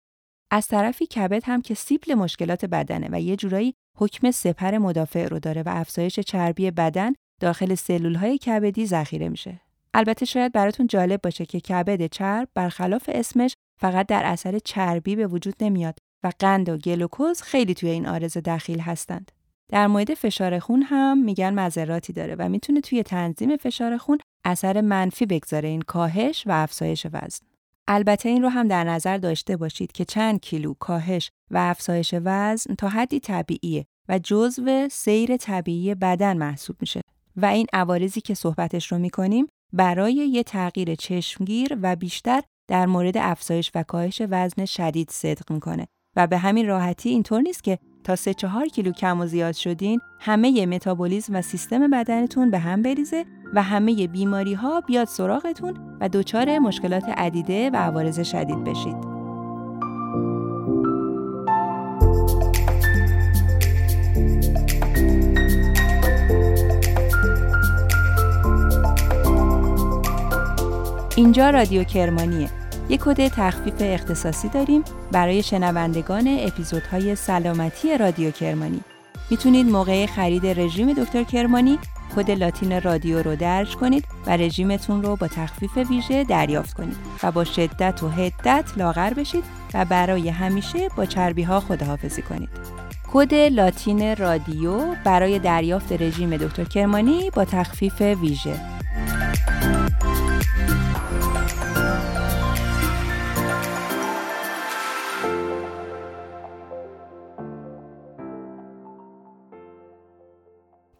از 0.50 0.68
طرفی 0.68 1.06
کبد 1.06 1.42
هم 1.44 1.62
که 1.62 1.74
سیپل 1.74 2.14
مشکلات 2.14 2.64
بدنه 2.64 3.08
و 3.12 3.20
یه 3.20 3.36
جورایی 3.36 3.74
حکم 3.96 4.30
سپر 4.30 4.78
مدافع 4.78 5.28
رو 5.28 5.38
داره 5.38 5.62
و 5.62 5.68
افزایش 5.68 6.20
چربی 6.20 6.70
بدن 6.70 7.12
داخل 7.40 7.74
سلول 7.74 8.14
های 8.14 8.38
کبدی 8.38 8.86
ذخیره 8.86 9.28
میشه. 9.28 9.60
البته 9.94 10.26
شاید 10.26 10.52
براتون 10.52 10.86
جالب 10.86 11.22
باشه 11.22 11.46
که 11.46 11.60
کبد 11.60 12.06
چرب 12.06 12.48
برخلاف 12.54 13.10
اسمش 13.12 13.54
فقط 13.80 14.06
در 14.06 14.24
اثر 14.24 14.58
چربی 14.58 15.16
به 15.16 15.26
وجود 15.26 15.54
نمیاد 15.60 15.98
و 16.24 16.32
قند 16.38 16.68
و 16.68 16.76
گلوکوز 16.76 17.42
خیلی 17.42 17.74
توی 17.74 17.90
این 17.90 18.06
آرزه 18.06 18.40
دخیل 18.40 18.80
هستند. 18.80 19.32
در 19.68 19.86
مورد 19.86 20.14
فشار 20.14 20.58
خون 20.58 20.82
هم 20.82 21.18
میگن 21.18 21.54
مذراتی 21.54 22.12
داره 22.12 22.36
و 22.38 22.48
می‌تونه 22.48 22.80
توی 22.80 23.02
تنظیم 23.02 23.56
فشار 23.56 23.96
خون 23.96 24.18
اثر 24.44 24.80
منفی 24.80 25.26
بگذاره 25.26 25.68
این 25.68 25.82
کاهش 25.82 26.44
و 26.46 26.52
افزایش 26.52 27.06
وزن. 27.06 27.46
البته 27.88 28.28
این 28.28 28.42
رو 28.42 28.48
هم 28.48 28.68
در 28.68 28.84
نظر 28.84 29.18
داشته 29.18 29.56
باشید 29.56 29.92
که 29.92 30.04
چند 30.04 30.40
کیلو 30.40 30.74
کاهش 30.74 31.30
و 31.50 31.58
افزایش 31.58 32.14
وزن 32.24 32.74
تا 32.74 32.88
حدی 32.88 33.20
طبیعیه 33.20 33.86
و 34.08 34.18
جزو 34.18 34.88
سیر 34.90 35.36
طبیعی 35.36 35.94
بدن 35.94 36.36
محسوب 36.36 36.76
میشه 36.80 37.00
و 37.36 37.46
این 37.46 37.66
عوارضی 37.72 38.20
که 38.20 38.34
صحبتش 38.34 38.92
رو 38.92 38.98
می‌کنیم 38.98 39.46
برای 39.72 40.14
یه 40.14 40.42
تغییر 40.42 40.94
چشمگیر 40.94 41.78
و 41.82 41.96
بیشتر 41.96 42.42
در 42.68 42.86
مورد 42.86 43.16
افزایش 43.16 43.70
و 43.74 43.82
کاهش 43.82 44.22
وزن 44.30 44.64
شدید 44.64 45.10
صدق 45.10 45.52
می‌کنه 45.52 45.86
و 46.16 46.26
به 46.26 46.38
همین 46.38 46.66
راحتی 46.66 47.08
اینطور 47.08 47.40
نیست 47.40 47.64
که 47.64 47.78
تا 48.04 48.16
3 48.16 48.34
4 48.34 48.66
کیلو 48.66 48.92
کم 48.92 49.20
و 49.20 49.26
زیاد 49.26 49.54
شدین 49.54 50.00
همه 50.20 50.66
متابولیزم 50.66 51.36
و 51.36 51.42
سیستم 51.42 51.90
بدنتون 51.90 52.50
به 52.50 52.58
هم 52.58 52.82
بریزه 52.82 53.24
و 53.54 53.62
همه 53.62 54.06
بیماری 54.06 54.54
ها 54.54 54.80
بیاد 54.80 55.06
سراغتون 55.06 55.98
و 56.00 56.08
دچار 56.08 56.58
مشکلات 56.58 57.04
عدیده 57.08 57.70
و 57.70 57.76
عوارض 57.76 58.20
شدید 58.20 58.64
بشید. 58.64 59.17
اینجا 71.18 71.50
رادیو 71.50 71.84
کرمانیه 71.84 72.48
یک 72.88 73.00
کد 73.00 73.28
تخفیف 73.28 73.74
اختصاصی 73.80 74.48
داریم 74.48 74.84
برای 75.12 75.42
شنوندگان 75.42 76.38
اپیزودهای 76.40 77.14
سلامتی 77.14 77.98
رادیو 77.98 78.30
کرمانی. 78.30 78.80
می‌تونید 79.30 79.66
موقع 79.66 80.06
خرید 80.06 80.46
رژیم 80.46 80.92
دکتر 80.92 81.22
کرمانی 81.22 81.78
کد 82.16 82.30
لاتین 82.30 82.80
رادیو 82.80 83.22
رو 83.22 83.36
درج 83.36 83.76
کنید 83.76 84.04
و 84.26 84.36
رژیمتون 84.36 85.02
رو 85.02 85.16
با 85.16 85.28
تخفیف 85.28 85.76
ویژه 85.76 86.24
دریافت 86.24 86.74
کنید 86.74 86.96
و 87.22 87.32
با 87.32 87.44
شدت 87.44 88.02
و 88.02 88.08
حدت 88.08 88.64
لاغر 88.76 89.14
بشید 89.14 89.44
و 89.74 89.84
برای 89.84 90.28
همیشه 90.28 90.88
با 90.96 91.04
چربی 91.04 91.42
ها 91.42 91.60
خداحافظی 91.60 92.22
کنید. 92.22 92.48
کد 93.12 93.34
لاتین 93.34 94.16
رادیو 94.16 94.94
برای 95.04 95.38
دریافت 95.38 95.92
رژیم 95.92 96.36
دکتر 96.36 96.64
کرمانی 96.64 97.30
با 97.30 97.44
تخفیف 97.44 98.00
ویژه 98.00 98.78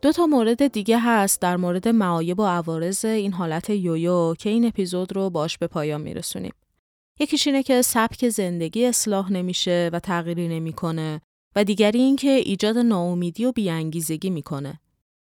دو 0.08 0.12
تا 0.12 0.26
مورد 0.26 0.66
دیگه 0.66 0.98
هست 0.98 1.40
در 1.40 1.56
مورد 1.56 1.88
معایب 1.88 2.40
و 2.40 2.46
عوارض 2.46 3.04
این 3.04 3.32
حالت 3.32 3.70
یویو 3.70 4.34
که 4.34 4.50
این 4.50 4.64
اپیزود 4.64 5.16
رو 5.16 5.30
باش 5.30 5.58
به 5.58 5.66
پایان 5.66 6.00
میرسونیم. 6.00 6.52
یکیش 7.20 7.46
اینه 7.46 7.62
که 7.62 7.82
سبک 7.82 8.28
زندگی 8.28 8.84
اصلاح 8.84 9.32
نمیشه 9.32 9.90
و 9.92 9.98
تغییری 9.98 10.48
نمی‌کنه 10.48 11.20
و 11.56 11.64
دیگری 11.64 11.98
این 11.98 12.16
که 12.16 12.30
ایجاد 12.30 12.78
ناامیدی 12.78 13.44
و 13.44 13.52
بیانگیزگی 13.52 14.30
می‌کنه. 14.30 14.80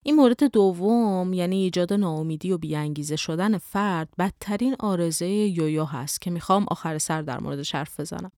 این 0.04 0.14
مورد 0.14 0.44
دوم 0.44 1.32
یعنی 1.32 1.56
ایجاد 1.56 1.92
ناامیدی 1.92 2.52
و 2.52 2.58
بیانگیزه 2.58 3.16
شدن 3.16 3.58
فرد 3.58 4.08
بدترین 4.18 4.76
آرزه 4.78 5.28
یویو 5.28 5.84
هست 5.84 6.20
که 6.20 6.30
می‌خوام 6.30 6.66
آخر 6.68 6.98
سر 6.98 7.22
در 7.22 7.40
موردش 7.40 7.74
حرف 7.74 8.00
بزنم. 8.00 8.32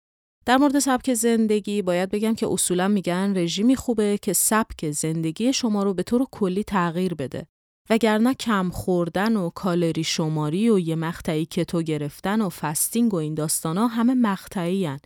در 0.47 0.57
مورد 0.57 0.79
سبک 0.79 1.13
زندگی 1.13 1.81
باید 1.81 2.10
بگم 2.10 2.36
که 2.36 2.47
اصولا 2.47 2.88
میگن 2.88 3.38
رژیمی 3.38 3.75
خوبه 3.75 4.19
که 4.21 4.33
سبک 4.33 4.91
زندگی 4.91 5.53
شما 5.53 5.83
رو 5.83 5.93
به 5.93 6.03
طور 6.03 6.27
کلی 6.31 6.63
تغییر 6.63 7.13
بده. 7.13 7.47
وگرنه 7.89 8.33
کم 8.33 8.69
خوردن 8.69 9.36
و 9.36 9.49
کالری 9.49 10.03
شماری 10.03 10.69
و 10.69 10.79
یه 10.79 10.95
مقطعی 10.95 11.45
کتو 11.45 11.81
گرفتن 11.81 12.41
و 12.41 12.49
فستینگ 12.49 13.13
و 13.13 13.17
این 13.17 13.33
داستانا 13.33 13.88
همه 13.88 14.13
مقطعی 14.13 14.97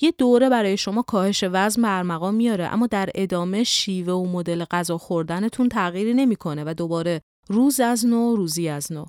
یه 0.00 0.14
دوره 0.18 0.48
برای 0.48 0.76
شما 0.76 1.02
کاهش 1.02 1.44
وزن 1.52 1.82
برمقام 1.82 2.34
میاره 2.34 2.66
اما 2.66 2.86
در 2.86 3.10
ادامه 3.14 3.64
شیوه 3.64 4.12
و 4.12 4.26
مدل 4.26 4.64
غذا 4.64 4.98
خوردنتون 4.98 5.68
تغییری 5.68 6.14
نمی‌کنه 6.14 6.64
و 6.66 6.74
دوباره 6.74 7.20
روز 7.48 7.80
از 7.80 8.06
نو 8.06 8.36
روزی 8.36 8.68
از 8.68 8.92
نو. 8.92 9.04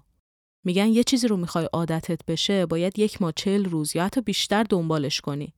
میگن 0.65 0.87
یه 0.87 1.03
چیزی 1.03 1.27
رو 1.27 1.37
می‌خوای 1.37 1.69
عادتت 1.73 2.25
بشه 2.27 2.65
باید 2.65 2.99
یک 2.99 3.21
ما 3.21 3.31
چل 3.31 3.65
روز 3.65 3.95
یا 3.95 4.05
حتی 4.05 4.21
بیشتر 4.21 4.63
دنبالش 4.63 5.21
کنی. 5.21 5.53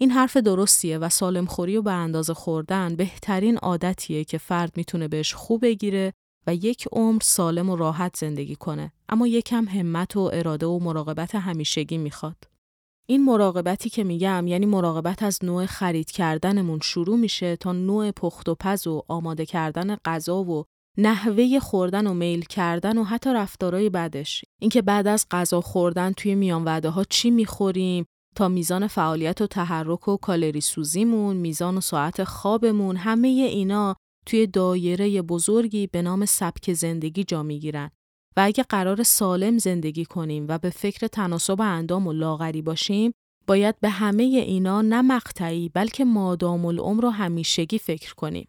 این 0.00 0.10
حرف 0.10 0.36
درستیه 0.36 0.98
و 0.98 1.08
سالم 1.08 1.46
خوری 1.46 1.76
و 1.76 1.82
به 1.82 1.92
اندازه 1.92 2.34
خوردن 2.34 2.96
بهترین 2.96 3.56
عادتیه 3.56 4.24
که 4.24 4.38
فرد 4.38 4.76
می‌تونه 4.76 5.08
بهش 5.08 5.34
خوب 5.34 5.62
بگیره 5.62 6.12
و 6.46 6.54
یک 6.54 6.88
عمر 6.92 7.20
سالم 7.22 7.70
و 7.70 7.76
راحت 7.76 8.16
زندگی 8.16 8.56
کنه 8.56 8.92
اما 9.08 9.26
یکم 9.26 9.64
همت 9.64 10.16
و 10.16 10.30
اراده 10.32 10.66
و 10.66 10.78
مراقبت 10.78 11.34
همیشگی 11.34 11.98
می‌خواد. 11.98 12.36
این 13.10 13.24
مراقبتی 13.24 13.90
که 13.90 14.04
میگم 14.04 14.46
یعنی 14.46 14.66
مراقبت 14.66 15.22
از 15.22 15.38
نوع 15.42 15.66
خرید 15.66 16.10
کردنمون 16.10 16.80
شروع 16.82 17.16
میشه 17.16 17.56
تا 17.56 17.72
نوع 17.72 18.10
پخت 18.10 18.48
و 18.48 18.54
پز 18.54 18.86
و 18.86 19.02
آماده 19.08 19.46
کردن 19.46 19.96
غذا 20.04 20.42
و 20.42 20.64
نحوه 20.98 21.58
خوردن 21.58 22.06
و 22.06 22.14
میل 22.14 22.44
کردن 22.44 22.98
و 22.98 23.04
حتی 23.04 23.30
رفتارهای 23.30 23.90
بعدش 23.90 24.44
اینکه 24.60 24.82
بعد 24.82 25.06
از 25.06 25.26
غذا 25.30 25.60
خوردن 25.60 26.12
توی 26.12 26.34
میان 26.34 26.64
وعده 26.64 26.88
ها 26.88 27.04
چی 27.04 27.30
می‌خوریم 27.30 28.06
تا 28.38 28.48
میزان 28.48 28.86
فعالیت 28.86 29.40
و 29.40 29.46
تحرک 29.46 30.08
و 30.08 30.16
کالری 30.16 30.60
سوزیمون، 30.60 31.36
میزان 31.36 31.76
و 31.76 31.80
ساعت 31.80 32.24
خوابمون، 32.24 32.96
همه 32.96 33.28
اینا 33.28 33.96
توی 34.26 34.46
دایره 34.46 35.22
بزرگی 35.22 35.86
به 35.86 36.02
نام 36.02 36.24
سبک 36.24 36.72
زندگی 36.72 37.24
جا 37.24 37.42
می‌گیرن. 37.42 37.90
و 38.36 38.40
اگه 38.40 38.62
قرار 38.62 39.02
سالم 39.02 39.58
زندگی 39.58 40.04
کنیم 40.04 40.46
و 40.48 40.58
به 40.58 40.70
فکر 40.70 41.06
تناسب 41.06 41.60
اندام 41.60 42.06
و 42.06 42.12
لاغری 42.12 42.62
باشیم، 42.62 43.12
باید 43.46 43.80
به 43.80 43.88
همه 43.88 44.22
اینا 44.22 44.82
نه 44.82 45.02
مقطعی 45.02 45.68
بلکه 45.68 46.04
مادام 46.04 46.66
العمر 46.66 47.02
رو 47.02 47.10
همیشگی 47.10 47.78
فکر 47.78 48.14
کنیم. 48.14 48.48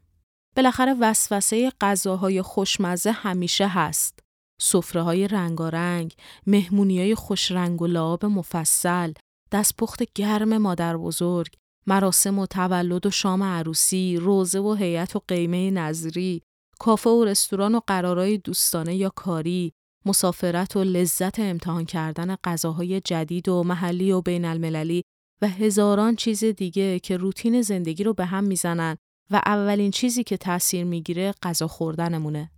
بالاخره 0.56 0.96
وسوسه 1.00 1.72
غذاهای 1.82 2.42
خوشمزه 2.42 3.12
همیشه 3.12 3.68
هست. 3.68 4.20
سفره 4.62 5.02
های 5.02 5.28
رنگارنگ، 5.28 6.14
مهمونی 6.48 7.00
های 7.00 7.16
خوش 7.16 7.52
رنگ 7.52 7.82
و 7.82 7.88
لعاب 7.88 8.26
مفصل، 8.26 9.14
دستپخت 9.52 10.04
گرم 10.16 10.58
مادر 10.58 10.98
بزرگ، 10.98 11.54
مراسم 11.88 12.40
و 12.40 12.46
تولد 12.46 13.06
و 13.06 13.12
شام 13.12 13.44
عروسی، 13.44 14.18
روزه 14.18 14.60
و 14.60 14.74
هیئت 14.74 15.16
و 15.16 15.22
قیمه 15.28 15.72
نظری، 15.72 16.42
کافه 16.80 17.10
و 17.10 17.26
رستوران 17.26 17.76
و 17.76 17.80
قرارای 17.88 18.38
دوستانه 18.38 18.96
یا 18.96 19.10
کاری، 19.16 19.74
مسافرت 20.06 20.76
و 20.76 20.84
لذت 20.84 21.40
امتحان 21.40 21.86
کردن 21.86 22.36
غذاهای 22.44 23.02
جدید 23.02 23.50
و 23.50 23.64
محلی 23.64 24.12
و 24.12 24.22
بین 24.22 24.46
المللی 24.46 25.04
و 25.42 25.48
هزاران 25.48 26.16
چیز 26.16 26.44
دیگه 26.44 27.00
که 27.00 27.18
روتین 27.18 27.62
زندگی 27.62 28.04
رو 28.04 28.14
به 28.14 28.26
هم 28.26 28.44
می‌زنن 28.44 28.98
و 29.32 29.42
اولین 29.46 29.92
چیزی 29.92 30.24
که 30.24 30.38
تاثیر 30.38 30.84
می‌گیره 30.84 31.34
غذا 31.44 31.68
خوردنمونه. 31.68 32.52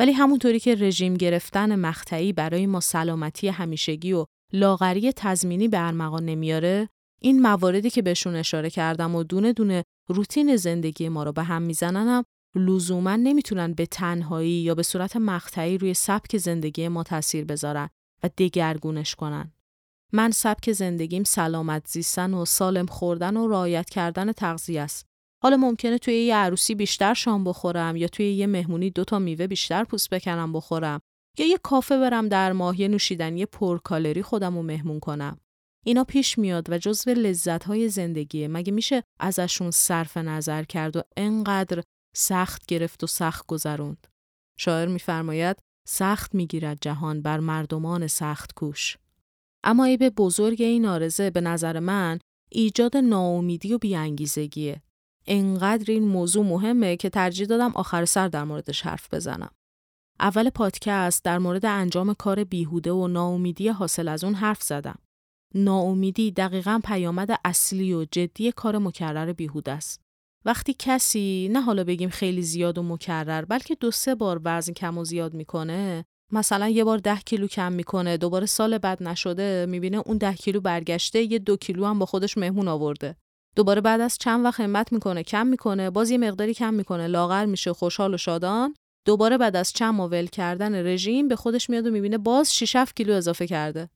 ولی 0.00 0.12
همونطوری 0.12 0.60
که 0.60 0.74
رژیم 0.74 1.14
گرفتن 1.14 1.76
مقطعی 1.76 2.32
برای 2.32 2.66
ما 2.66 2.80
سلامتی 2.80 3.48
همیشگی 3.48 4.12
و 4.12 4.26
لاغری 4.52 5.12
تضمینی 5.12 5.68
به 5.68 5.86
ارمغان 5.86 6.24
نمیاره 6.24 6.88
این 7.20 7.42
مواردی 7.42 7.90
که 7.90 8.02
بهشون 8.02 8.36
اشاره 8.36 8.70
کردم 8.70 9.14
و 9.14 9.22
دونه 9.22 9.52
دونه 9.52 9.84
روتین 10.08 10.56
زندگی 10.56 11.08
ما 11.08 11.24
رو 11.24 11.32
به 11.32 11.42
هم 11.42 11.62
می‌زنن 11.62 12.08
هم 12.08 12.24
لزوما 12.54 13.16
نمی‌تونن 13.16 13.72
به 13.72 13.86
تنهایی 13.86 14.50
یا 14.50 14.74
به 14.74 14.82
صورت 14.82 15.16
مقطعی 15.16 15.78
روی 15.78 15.94
سبک 15.94 16.36
زندگی 16.36 16.88
ما 16.88 17.02
تاثیر 17.02 17.44
بذارن 17.44 17.88
و 18.22 18.30
دگرگونش 18.38 19.14
کنن. 19.14 19.52
من 20.12 20.30
سبک 20.30 20.72
زندگیم 20.72 21.24
سلامت 21.24 21.86
زیستن 21.88 22.34
و 22.34 22.44
سالم 22.44 22.86
خوردن 22.86 23.36
و 23.36 23.48
رعایت 23.48 23.90
کردن 23.90 24.32
تغذیه 24.32 24.80
است. 24.80 25.06
حالا 25.42 25.56
ممکنه 25.56 25.98
توی 25.98 26.14
یه 26.14 26.36
عروسی 26.36 26.74
بیشتر 26.74 27.14
شام 27.14 27.44
بخورم 27.44 27.96
یا 27.96 28.08
توی 28.08 28.32
یه 28.32 28.46
مهمونی 28.46 28.90
دو 28.90 29.04
تا 29.04 29.18
میوه 29.18 29.46
بیشتر 29.46 29.84
پوست 29.84 30.10
بکنم 30.10 30.52
بخورم 30.52 31.00
یا 31.38 31.46
یه 31.46 31.58
کافه 31.62 31.98
برم 31.98 32.28
در 32.28 32.52
ماه 32.52 32.80
یه 32.80 32.88
نوشیدنی 32.88 33.46
پرکالری 33.46 34.22
خودم 34.22 34.56
رو 34.56 34.62
مهمون 34.62 35.00
کنم. 35.00 35.40
اینا 35.84 36.04
پیش 36.04 36.38
میاد 36.38 36.70
و 36.70 36.78
جزو 36.78 37.10
لذت 37.10 37.64
های 37.64 37.88
زندگیه 37.88 38.48
مگه 38.48 38.72
میشه 38.72 39.02
ازشون 39.20 39.70
صرف 39.70 40.16
نظر 40.16 40.62
کرد 40.62 40.96
و 40.96 41.02
انقدر 41.16 41.82
سخت 42.16 42.66
گرفت 42.66 43.04
و 43.04 43.06
سخت 43.06 43.46
گذروند. 43.46 44.06
شاعر 44.58 44.88
میفرماید 44.88 45.56
سخت 45.88 46.34
می‌گیرد 46.34 46.78
جهان 46.80 47.22
بر 47.22 47.40
مردمان 47.40 48.06
سخت 48.06 48.54
کوش. 48.54 48.96
اما 49.64 49.84
ای 49.84 49.96
به 49.96 50.10
بزرگ 50.10 50.62
این 50.62 50.86
آرزه 50.86 51.30
به 51.30 51.40
نظر 51.40 51.78
من 51.78 52.18
ایجاد 52.50 52.96
ناامیدی 52.96 53.74
و 53.74 53.78
بیانگیزگیه. 53.78 54.82
انقدر 55.26 55.92
این 55.92 56.08
موضوع 56.08 56.46
مهمه 56.46 56.96
که 56.96 57.10
ترجیح 57.10 57.46
دادم 57.46 57.72
آخر 57.74 58.04
سر 58.04 58.28
در 58.28 58.44
موردش 58.44 58.82
حرف 58.82 59.14
بزنم. 59.14 59.50
اول 60.22 60.50
پادکست 60.50 61.24
در 61.24 61.38
مورد 61.38 61.66
انجام 61.66 62.14
کار 62.14 62.44
بیهوده 62.44 62.92
و 62.92 63.08
ناامیدی 63.08 63.68
حاصل 63.68 64.08
از 64.08 64.24
اون 64.24 64.34
حرف 64.34 64.62
زدم. 64.62 64.98
ناامیدی 65.54 66.30
دقیقا 66.30 66.80
پیامد 66.84 67.40
اصلی 67.44 67.94
و 67.94 68.04
جدی 68.04 68.52
کار 68.52 68.78
مکرر 68.78 69.32
بیهوده 69.32 69.72
است. 69.72 70.00
وقتی 70.44 70.76
کسی 70.78 71.48
نه 71.52 71.60
حالا 71.60 71.84
بگیم 71.84 72.08
خیلی 72.08 72.42
زیاد 72.42 72.78
و 72.78 72.82
مکرر 72.82 73.44
بلکه 73.44 73.74
دو 73.74 73.90
سه 73.90 74.14
بار 74.14 74.40
وزن 74.44 74.72
کم 74.72 74.98
و 74.98 75.04
زیاد 75.04 75.34
می‌کنه 75.34 76.04
مثلا 76.32 76.68
یه 76.68 76.84
بار 76.84 76.98
ده 76.98 77.16
کیلو 77.16 77.46
کم 77.46 77.72
می‌کنه 77.72 78.16
دوباره 78.16 78.46
سال 78.46 78.78
بعد 78.78 79.02
نشده 79.02 79.66
می‌بینه 79.68 80.02
اون 80.06 80.18
ده 80.18 80.34
کیلو 80.34 80.60
برگشته 80.60 81.32
یه 81.32 81.38
دو 81.38 81.56
کیلو 81.56 81.86
هم 81.86 81.98
با 81.98 82.06
خودش 82.06 82.38
مهمون 82.38 82.68
آورده 82.68 83.16
دوباره 83.56 83.80
بعد 83.80 84.00
از 84.00 84.18
چند 84.18 84.44
وقت 84.44 84.60
همت 84.60 84.92
می‌کنه 84.92 85.22
کم 85.22 85.46
می‌کنه 85.46 85.90
باز 85.90 86.10
یه 86.10 86.18
مقداری 86.18 86.54
کم 86.54 86.74
می‌کنه 86.74 87.06
لاغر 87.06 87.44
میشه 87.44 87.72
خوشحال 87.72 88.14
و 88.14 88.16
شادان 88.16 88.74
دوباره 89.04 89.38
بعد 89.38 89.56
از 89.56 89.72
چند 89.72 89.94
ماول 89.94 90.26
کردن 90.26 90.86
رژیم 90.86 91.28
به 91.28 91.36
خودش 91.36 91.70
میاد 91.70 91.86
و 91.86 91.90
می‌بینه 91.90 92.18
باز 92.18 92.54
6 92.54 92.76
کیلو 92.96 93.12
اضافه 93.12 93.46
کرده 93.46 93.88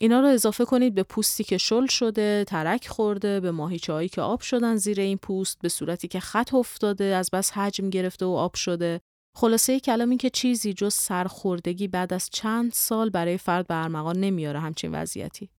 اینا 0.00 0.20
رو 0.20 0.26
اضافه 0.26 0.64
کنید 0.64 0.94
به 0.94 1.02
پوستی 1.02 1.44
که 1.44 1.58
شل 1.58 1.86
شده، 1.86 2.44
ترک 2.48 2.88
خورده، 2.88 3.40
به 3.40 3.50
ماهیچه‌هایی 3.50 4.08
که 4.08 4.20
آب 4.20 4.40
شدن 4.40 4.76
زیر 4.76 5.00
این 5.00 5.18
پوست، 5.18 5.58
به 5.62 5.68
صورتی 5.68 6.08
که 6.08 6.20
خط 6.20 6.54
افتاده، 6.54 7.04
از 7.04 7.30
بس 7.32 7.52
حجم 7.52 7.90
گرفته 7.90 8.26
و 8.26 8.28
آب 8.28 8.54
شده. 8.54 9.00
خلاصه 9.36 9.80
کلام 9.80 10.08
این 10.08 10.18
که 10.18 10.30
چیزی 10.30 10.72
جز 10.72 10.94
سرخوردگی 10.94 11.88
بعد 11.88 12.12
از 12.12 12.28
چند 12.32 12.72
سال 12.72 13.10
برای 13.10 13.38
فرد 13.38 13.66
به 13.66 13.82
ارمغان 13.82 14.20
نمیاره 14.20 14.60
همچین 14.60 14.92
وضعیتی. 14.92 15.50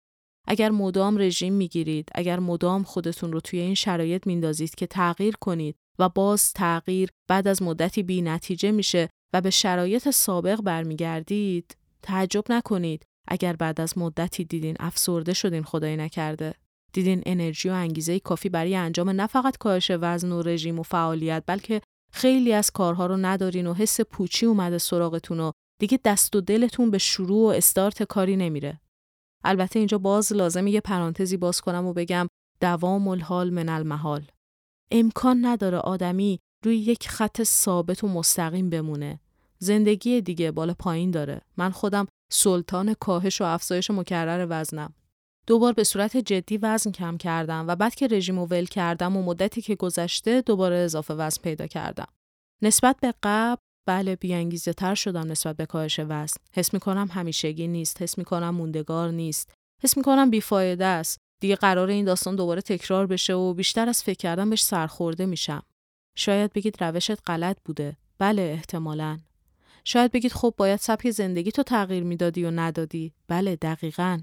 اگر 0.47 0.71
مدام 0.71 1.17
رژیم 1.17 1.53
می‌گیرید، 1.53 2.09
اگر 2.15 2.39
مدام 2.39 2.83
خودتون 2.83 3.33
رو 3.33 3.39
توی 3.39 3.59
این 3.59 3.75
شرایط 3.75 4.27
میندازید 4.27 4.75
که 4.75 4.87
تغییر 4.87 5.35
کنید 5.35 5.75
و 5.99 6.09
باز 6.09 6.53
تغییر 6.53 7.09
بعد 7.27 7.47
از 7.47 7.63
مدتی 7.63 8.03
بی 8.03 8.21
نتیجه 8.21 8.71
میشه 8.71 9.09
و 9.33 9.41
به 9.41 9.49
شرایط 9.49 10.09
سابق 10.09 10.61
برمیگردید، 10.61 11.77
تعجب 12.01 12.43
نکنید 12.49 13.05
اگر 13.27 13.55
بعد 13.55 13.81
از 13.81 13.97
مدتی 13.97 14.45
دیدین 14.45 14.75
افسرده 14.79 15.33
شدین 15.33 15.63
خدای 15.63 15.97
نکرده 15.97 16.53
دیدین 16.93 17.23
انرژی 17.25 17.69
و 17.69 17.71
انگیزه 17.71 18.19
کافی 18.19 18.49
برای 18.49 18.75
انجام 18.75 19.09
نه 19.09 19.27
فقط 19.27 19.57
کاهش 19.57 19.91
وزن 20.01 20.31
و 20.31 20.41
رژیم 20.41 20.79
و 20.79 20.83
فعالیت 20.83 21.43
بلکه 21.45 21.81
خیلی 22.11 22.53
از 22.53 22.71
کارها 22.71 23.05
رو 23.05 23.17
ندارین 23.17 23.67
و 23.67 23.73
حس 23.73 24.01
پوچی 24.01 24.45
اومده 24.45 24.77
سراغتون 24.77 25.39
و 25.39 25.51
دیگه 25.79 25.99
دست 26.05 26.35
و 26.35 26.41
دلتون 26.41 26.91
به 26.91 26.97
شروع 26.97 27.45
و 27.47 27.57
استارت 27.57 28.03
کاری 28.03 28.35
نمیره. 28.35 28.79
البته 29.43 29.79
اینجا 29.79 29.97
باز 29.97 30.33
لازمه 30.33 30.71
یه 30.71 30.81
پرانتزی 30.81 31.37
باز 31.37 31.61
کنم 31.61 31.85
و 31.85 31.93
بگم 31.93 32.27
دوام 32.61 33.07
الحال 33.07 33.49
من 33.49 33.69
المحال. 33.69 34.27
امکان 34.95 35.45
نداره 35.45 35.77
آدمی 35.77 36.39
روی 36.65 36.77
یک 36.77 37.09
خط 37.09 37.43
ثابت 37.43 38.03
و 38.03 38.07
مستقیم 38.07 38.69
بمونه. 38.69 39.19
زندگی 39.59 40.21
دیگه 40.21 40.51
بالا 40.51 40.73
پایین 40.73 41.11
داره. 41.11 41.41
من 41.57 41.69
خودم 41.69 42.07
سلطان 42.31 42.93
کاهش 42.93 43.41
و 43.41 43.43
افزایش 43.43 43.91
مکرر 43.91 44.47
وزنم. 44.49 44.93
دوبار 45.47 45.73
به 45.73 45.83
صورت 45.83 46.17
جدی 46.17 46.57
وزن 46.57 46.91
کم 46.91 47.17
کردم 47.17 47.65
و 47.67 47.75
بعد 47.75 47.95
که 47.95 48.07
رژیم 48.07 48.39
و 48.39 48.45
ول 48.45 48.65
کردم 48.65 49.17
و 49.17 49.23
مدتی 49.23 49.61
که 49.61 49.75
گذشته 49.75 50.41
دوباره 50.41 50.75
اضافه 50.75 51.13
وزن 51.13 51.41
پیدا 51.41 51.67
کردم. 51.67 52.07
نسبت 52.61 52.95
به 53.01 53.13
قبل 53.23 53.61
بله 53.87 54.15
بیانگیزه 54.15 54.73
تر 54.73 54.95
شدم 54.95 55.31
نسبت 55.31 55.57
به 55.57 55.65
کاهش 55.65 55.99
وزن. 55.99 56.37
حس 56.53 56.73
می 56.73 56.79
کنم 56.79 57.07
همیشگی 57.11 57.67
نیست، 57.67 58.01
حس 58.01 58.17
می 58.17 58.23
کنم 58.23 58.49
موندگار 58.49 59.11
نیست. 59.11 59.53
حس 59.83 59.97
می 59.97 60.03
کنم 60.03 60.29
بیفایده 60.29 60.85
است. 60.85 61.17
دیگه 61.43 61.55
قرار 61.55 61.89
این 61.89 62.05
داستان 62.05 62.35
دوباره 62.35 62.61
تکرار 62.61 63.07
بشه 63.07 63.33
و 63.33 63.53
بیشتر 63.53 63.89
از 63.89 64.03
فکر 64.03 64.17
کردن 64.17 64.49
بهش 64.49 64.63
سرخورده 64.63 65.25
میشم. 65.25 65.63
شاید 66.15 66.53
بگید 66.53 66.83
روشت 66.83 67.29
غلط 67.29 67.57
بوده. 67.65 67.97
بله 68.19 68.41
احتمالاً. 68.41 69.19
شاید 69.83 70.11
بگید 70.11 70.33
خب 70.33 70.53
باید 70.57 70.79
سبک 70.79 71.11
زندگی 71.11 71.51
تو 71.51 71.63
تغییر 71.63 72.03
می‌دادی 72.03 72.43
و 72.43 72.51
ندادی. 72.51 73.13
بله 73.27 73.55
دقیقاً. 73.55 74.21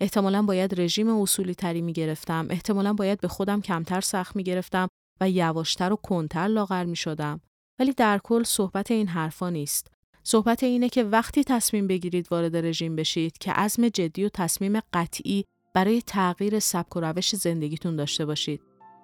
احتمالا 0.00 0.42
باید 0.42 0.80
رژیم 0.80 1.08
اصولی 1.08 1.54
تری 1.54 1.80
می 1.80 1.92
گرفتم. 1.92 2.46
احتمالا 2.50 2.92
باید 2.92 3.20
به 3.20 3.28
خودم 3.28 3.60
کمتر 3.60 4.00
سخت 4.00 4.36
می 4.36 4.42
گرفتم 4.42 4.88
و 5.20 5.30
یواشتر 5.30 5.92
و 5.92 5.96
کنتر 5.96 6.46
لاغر 6.46 6.84
می 6.84 6.96
شدم. 6.96 7.40
ولی 7.78 7.92
در 7.92 8.20
کل 8.24 8.42
صحبت 8.42 8.90
این 8.90 9.08
حرفا 9.08 9.50
نیست. 9.50 9.90
صحبت 10.22 10.62
اینه 10.62 10.88
که 10.88 11.04
وقتی 11.04 11.44
تصمیم 11.44 11.86
بگیرید 11.86 12.28
وارد 12.30 12.56
رژیم 12.56 12.96
بشید 12.96 13.38
که 13.38 13.52
عزم 13.52 13.88
جدی 13.88 14.24
و 14.24 14.28
تصمیم 14.28 14.80
قطعی 14.92 15.44
برای 15.76 16.02
تغییر 16.02 16.58
سبک 16.58 16.96
و 16.96 17.00
روش 17.00 17.36
زندگیتون 17.36 17.96
داشته 17.96 18.26
باشید. 18.26 18.60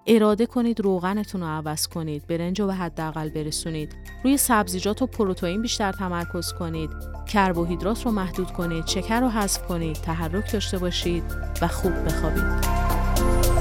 اراده 0.07 0.45
کنید 0.45 0.81
روغنتون 0.81 1.41
رو 1.41 1.47
عوض 1.47 1.87
کنید 1.87 2.27
برنج 2.27 2.61
رو 2.61 2.67
به 2.67 2.73
حداقل 2.73 3.29
برسونید. 3.29 3.95
روی 4.23 4.37
سبزیجات 4.37 5.01
و 5.01 5.07
پروتئین 5.07 5.61
بیشتر 5.61 5.91
تمرکز 5.91 6.53
کنید. 6.53 6.89
کربوهیدرات 7.33 8.05
رو 8.05 8.11
محدود 8.11 8.51
کنید 8.51 8.87
شکر 8.87 9.19
رو 9.19 9.29
حذف 9.29 9.67
کنید 9.67 9.95
تحرک 9.95 10.53
داشته 10.53 10.77
باشید 10.77 11.23
و 11.61 11.67
خوب 11.67 12.05
بخوابید. 12.05 13.52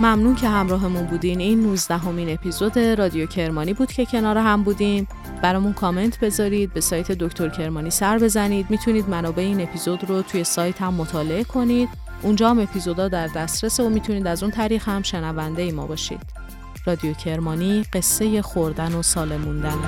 ممنون 0.00 0.34
که 0.34 0.48
همراهمون 0.48 1.06
بودین. 1.06 1.40
این 1.40 1.60
19 1.60 1.96
همین 1.96 2.32
اپیزود 2.32 2.78
رادیو 2.78 3.26
کرمانی 3.26 3.74
بود 3.74 3.92
که 3.92 4.06
کنار 4.06 4.38
هم 4.38 4.62
بودیم. 4.62 5.08
برامون 5.42 5.72
کامنت 5.72 6.20
بذارید 6.20 6.72
به 6.72 6.80
سایت 6.80 7.12
دکتر 7.12 7.48
کرمانی 7.48 7.90
سر 7.90 8.18
بزنید. 8.18 8.70
می‌تونید 8.70 9.08
منابع 9.08 9.42
این 9.42 9.60
اپیزود 9.60 10.04
رو 10.10 10.22
توی 10.22 10.44
سایت 10.44 10.82
هم 10.82 10.94
مطالعه 10.94 11.44
کنید. 11.44 11.88
اونجا 12.22 12.50
هم 12.50 12.58
اپیزودا 12.58 13.08
در 13.08 13.26
دسترس 13.26 13.80
و 13.80 13.88
می‌تونید 13.88 14.26
از 14.26 14.42
اون 14.42 14.52
طریق 14.52 14.88
هم 14.88 15.02
شنونده 15.02 15.62
ای 15.62 15.72
ما 15.72 15.86
باشید. 15.86 16.20
رادیو 16.86 17.12
کرمانی 17.12 17.84
قصه 17.92 18.42
خوردن 18.42 18.94
و 18.94 19.02
سالموندن. 19.02 19.78